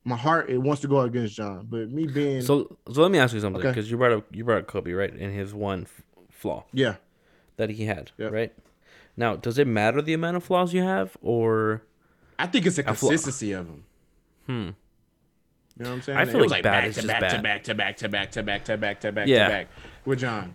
[0.04, 1.66] my heart it wants to go against Jon.
[1.70, 3.70] But me being So so let me ask you something Okay.
[3.70, 6.96] because you brought up you brought up Kobe right and his one f- flaw yeah,
[7.56, 8.32] that he had Yep.
[8.32, 8.52] right.
[9.16, 11.82] Now, does it matter the amount of flaws you have, or
[12.38, 13.84] I think it's a A flaw- consistency of them.
[14.46, 14.52] hmm?
[14.52, 16.18] You know what I'm saying?
[16.18, 17.30] I feel It was like bad back is to just back bad.
[17.36, 19.44] to back to back to back to back to back to back Yeah.
[19.44, 19.68] to back
[20.04, 20.54] with Jon.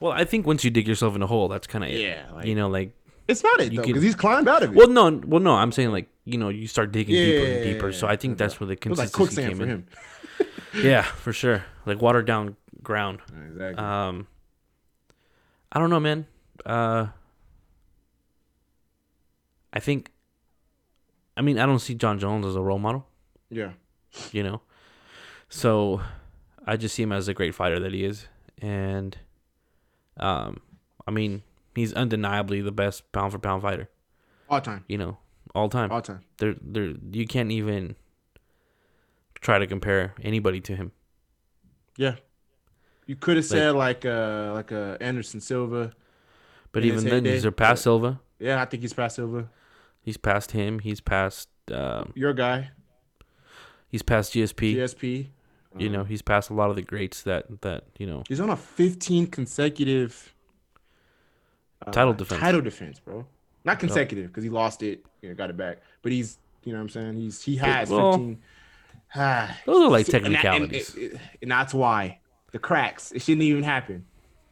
[0.00, 2.00] Well, I think once you dig yourself in a hole, that's kind of it.
[2.00, 2.92] Yeah, like- you know, like
[3.28, 4.76] It's not it You though, because he's climbed out of it.
[4.76, 7.72] well, no, well, no, I'm saying like you know you start digging deeper and Yeah,
[7.72, 7.92] deeper.
[7.92, 9.68] So I think that's where the was like consistency came for in.
[9.68, 9.86] him.
[10.74, 13.20] Yeah, for sure, like watered down ground.
[13.46, 13.76] Exactly.
[13.84, 14.26] Um,
[15.70, 16.26] I don't know, man.
[16.64, 17.08] Uh,
[19.72, 20.10] I think,
[21.36, 23.06] I mean, I don't see Jon Jones as a role model,
[23.50, 23.72] yeah.
[24.32, 24.62] you know.
[25.48, 26.00] So,
[26.66, 28.26] I just see him as a great fighter that he is,
[28.60, 29.16] and,
[30.18, 30.60] um,
[31.06, 31.42] I mean,
[31.74, 33.88] he's undeniably the best pound for pound fighter.
[34.48, 34.84] All time.
[34.88, 35.18] You know,
[35.54, 35.90] all time.
[35.90, 36.20] All time.
[36.38, 36.94] There, there.
[37.10, 37.96] You can't even
[39.40, 40.92] try to compare anybody to him.
[41.96, 42.16] Yeah.
[43.06, 45.92] You could have said like uh like uh Anderson Silva.
[46.70, 48.20] But even then, he's surpassed Silva.
[48.38, 49.50] Yeah, I think he's past Silva.
[50.02, 50.78] He's passed him.
[50.78, 51.48] He's passed.
[51.70, 52.70] Um, Your guy,
[53.88, 54.74] he's passed GSP.
[54.76, 55.26] GSP.
[55.78, 58.22] You Um, know, he's passed a lot of the greats that that you know.
[58.28, 60.34] he's on a 15 consecutive
[61.90, 62.40] Title defense.
[62.40, 63.26] Title defense, bro.
[63.64, 65.78] Not consecutive because he lost it, you know, got it back.
[66.02, 68.38] But he's, you know, what I'm saying he's he has well, 15.
[69.14, 70.94] Ah, Those are like See, and and- technicalities.
[70.94, 72.18] And, and that's why
[72.52, 73.12] the cracks.
[73.12, 74.04] It shouldn't even happen.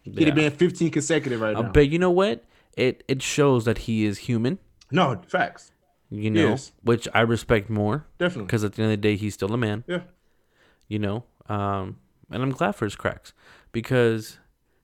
[0.03, 0.27] He'd Yeah.
[0.27, 1.73] have been 15 consecutive right Uh, now.
[1.73, 2.45] but you know what?
[2.77, 4.59] It it shows that he is human.
[4.91, 5.73] no facts,
[6.09, 6.73] You know, Yes.
[6.83, 8.47] which I respect more definitely.
[8.47, 9.85] because at the end of the day, he's still a man.
[9.87, 10.03] Yeah,
[10.89, 11.99] You know, um,
[12.31, 13.33] and I'm glad for his cracks
[13.73, 14.39] because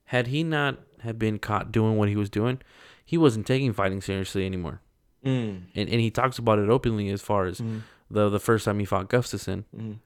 [0.05, 2.59] had he not have been caught doing what he was doing,
[3.03, 4.81] he wasn't taking fighting seriously anymore.
[5.25, 5.61] mm.
[5.75, 7.81] And and he talks about it openly as far as Mhm.
[8.11, 9.63] the the first time he fought Gustafsson.
[9.75, 9.97] Mhm.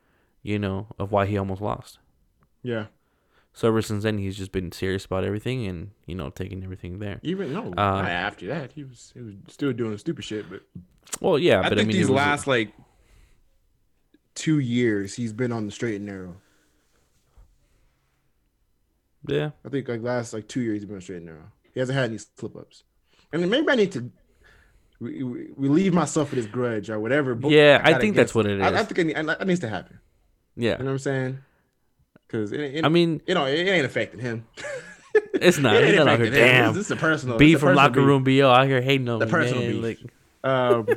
[0.43, 1.99] You know, of why he almost lost.
[2.63, 2.85] yeah.
[3.53, 6.99] So ever since then, he's just been serious about everything and you know taking everything
[6.99, 7.19] there.
[7.21, 10.49] Even no, Uh, after that he was he was still doing stupid shit.
[10.49, 10.61] But
[11.19, 12.71] Well, yeah, I but think I mean, these was a- last like
[14.35, 16.37] two years he's been on the straight and narrow.
[19.27, 21.51] Yeah, I think like last like two years he's been straight and narrow.
[21.73, 22.83] He hasn't had any slip ups.
[23.33, 24.11] And maybe I need to
[24.99, 27.33] re- re- relieve myself of this grudge or whatever.
[27.35, 28.65] but Yeah, I got think that's what it is.
[28.65, 29.99] I, I think it, need- that needs to happen.
[30.57, 30.71] yeah.
[30.73, 31.37] You know what I'm saying?
[32.27, 34.45] Because it, it, I mean, you know, it, ain't affecting him.
[35.33, 35.75] it's not.
[35.77, 36.47] It He's ain't not affecting him.
[36.47, 36.73] Damn.
[36.73, 37.37] This is a personal.
[37.37, 39.81] B from personal locker room BO out here hating on The personal man.
[39.81, 39.99] beef.
[40.43, 40.87] Like, Um,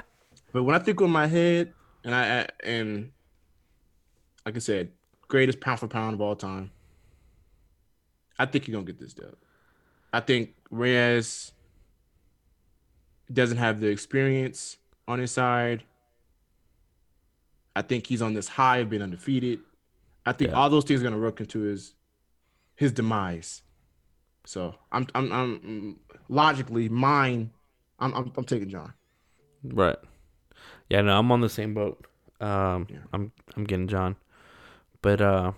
[0.52, 1.72] but when I think with my head,
[2.04, 3.10] and I I- and
[4.44, 4.90] like I said,
[5.28, 6.70] greatest pound for pound of all time.
[8.38, 9.34] I think you're gonna get this dub.
[10.12, 11.52] I think Reyes
[13.32, 14.76] doesn't have the experience
[15.08, 15.84] on his side.
[17.74, 19.60] I think he's on this high of being undefeated.
[20.24, 20.56] I think Yeah.
[20.56, 21.94] all those things are gonna work into his
[22.74, 23.62] his demise.
[24.44, 27.50] So I'm I'm I'm logically mine.
[27.98, 28.92] I'm I'm, I'm taking Jon.
[29.64, 29.96] right.
[30.88, 32.06] Yeah, no, I'm on the same boat.
[32.40, 32.98] Um, Yeah.
[33.12, 34.16] I'm I'm getting Jon,
[35.02, 35.52] but uh,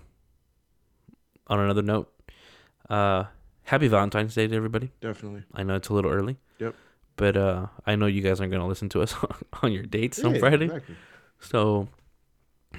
[1.49, 2.11] on another note,
[2.91, 3.25] uh,
[3.65, 4.91] happy Valentine's Day to everybody.
[5.01, 5.45] Definitely.
[5.55, 6.37] I know it's a little early.
[6.59, 6.75] Yep.
[7.17, 9.15] But uh, I know you guys aren't gonna listen to us
[9.63, 10.67] on your dates on Friday.
[10.67, 10.97] Exactly.
[11.41, 11.89] So,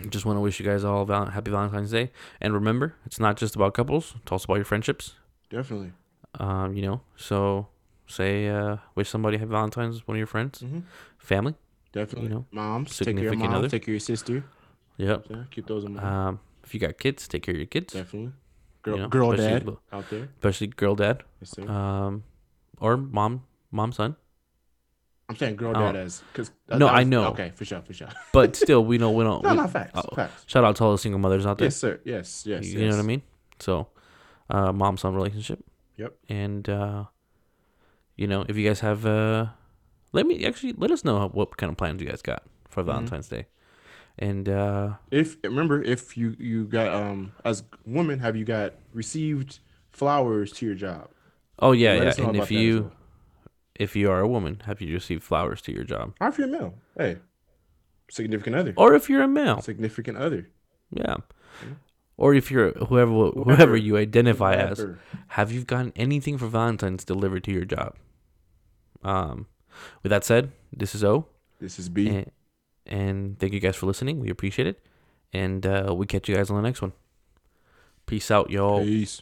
[0.10, 2.12] just want to wish you guys all val- happy Valentine's Day.
[2.40, 5.16] And remember, it's not just about couples; it's also about your friendships.
[5.50, 5.92] Definitely.
[6.40, 7.68] Um, you know, so
[8.08, 10.84] say uh, wish somebody happy Valentine's, one of your friends, Mhm.
[11.18, 11.56] family.
[11.92, 12.30] Definitely.
[12.30, 13.70] You know, moms, take care of your significant mom, other.
[13.70, 14.44] take care of your sister.
[14.98, 15.26] Yep.
[15.30, 16.06] Yeah, keep those in mind.
[16.08, 18.32] Um, if you got kids, take care of your kids, Definitely.
[18.90, 20.30] Girl, know, girl, dad out there.
[20.36, 21.68] especially girl dad, Yes, sir.
[21.70, 22.24] um,
[22.80, 24.16] or mom, mom son.
[25.30, 25.80] I'm saying girl oh.
[25.80, 27.28] dad as because No, I know.
[27.28, 28.10] Okay, for sure, for sure.
[28.34, 29.44] But still, we know we don't.
[29.46, 29.92] No, we- not facts.
[29.96, 30.44] oh, Facts.
[30.48, 31.68] Shout out to all the single mothers out there.
[31.68, 32.00] Yes, sir.
[32.04, 32.66] Yes, yes.
[32.66, 32.90] you yes.
[32.92, 33.22] know what I mean?
[33.60, 33.88] So,
[34.50, 35.64] uh, mom son relationship.
[35.98, 36.16] Yep.
[36.30, 37.04] And uh,
[38.16, 39.48] you know, if you guys have, uh,
[40.14, 42.90] let me actually let us know what kind of plans you guys got for Mm-hmm.
[42.92, 43.46] Valentine's Day.
[44.22, 49.60] And uh, If remember, if you you got um as women, have you got received
[49.92, 51.10] flowers to your job?
[51.60, 52.28] oh yeah, Let yeah.
[52.28, 52.92] And if you well.
[53.76, 56.14] if you are a woman, have you received flowers to your job?
[56.20, 57.18] Or if you're a male, hey,
[58.10, 60.50] significant other, Or if you're a male, significant other.
[60.92, 61.18] yeah.
[62.18, 64.86] Or if you're whoever whoever you identify as,
[65.40, 67.96] have you gotten anything for Valentine's delivered to your job?
[69.02, 69.48] Um,
[70.04, 71.28] with that said, this is O.
[71.62, 72.10] This is B.
[72.10, 72.32] And,
[72.90, 74.20] and thank you guys for listening.
[74.20, 74.86] We appreciate it.
[75.32, 76.92] And uh, we catch you guys on the next one.
[78.06, 78.84] Peace out, y'all.
[78.84, 79.22] Peace.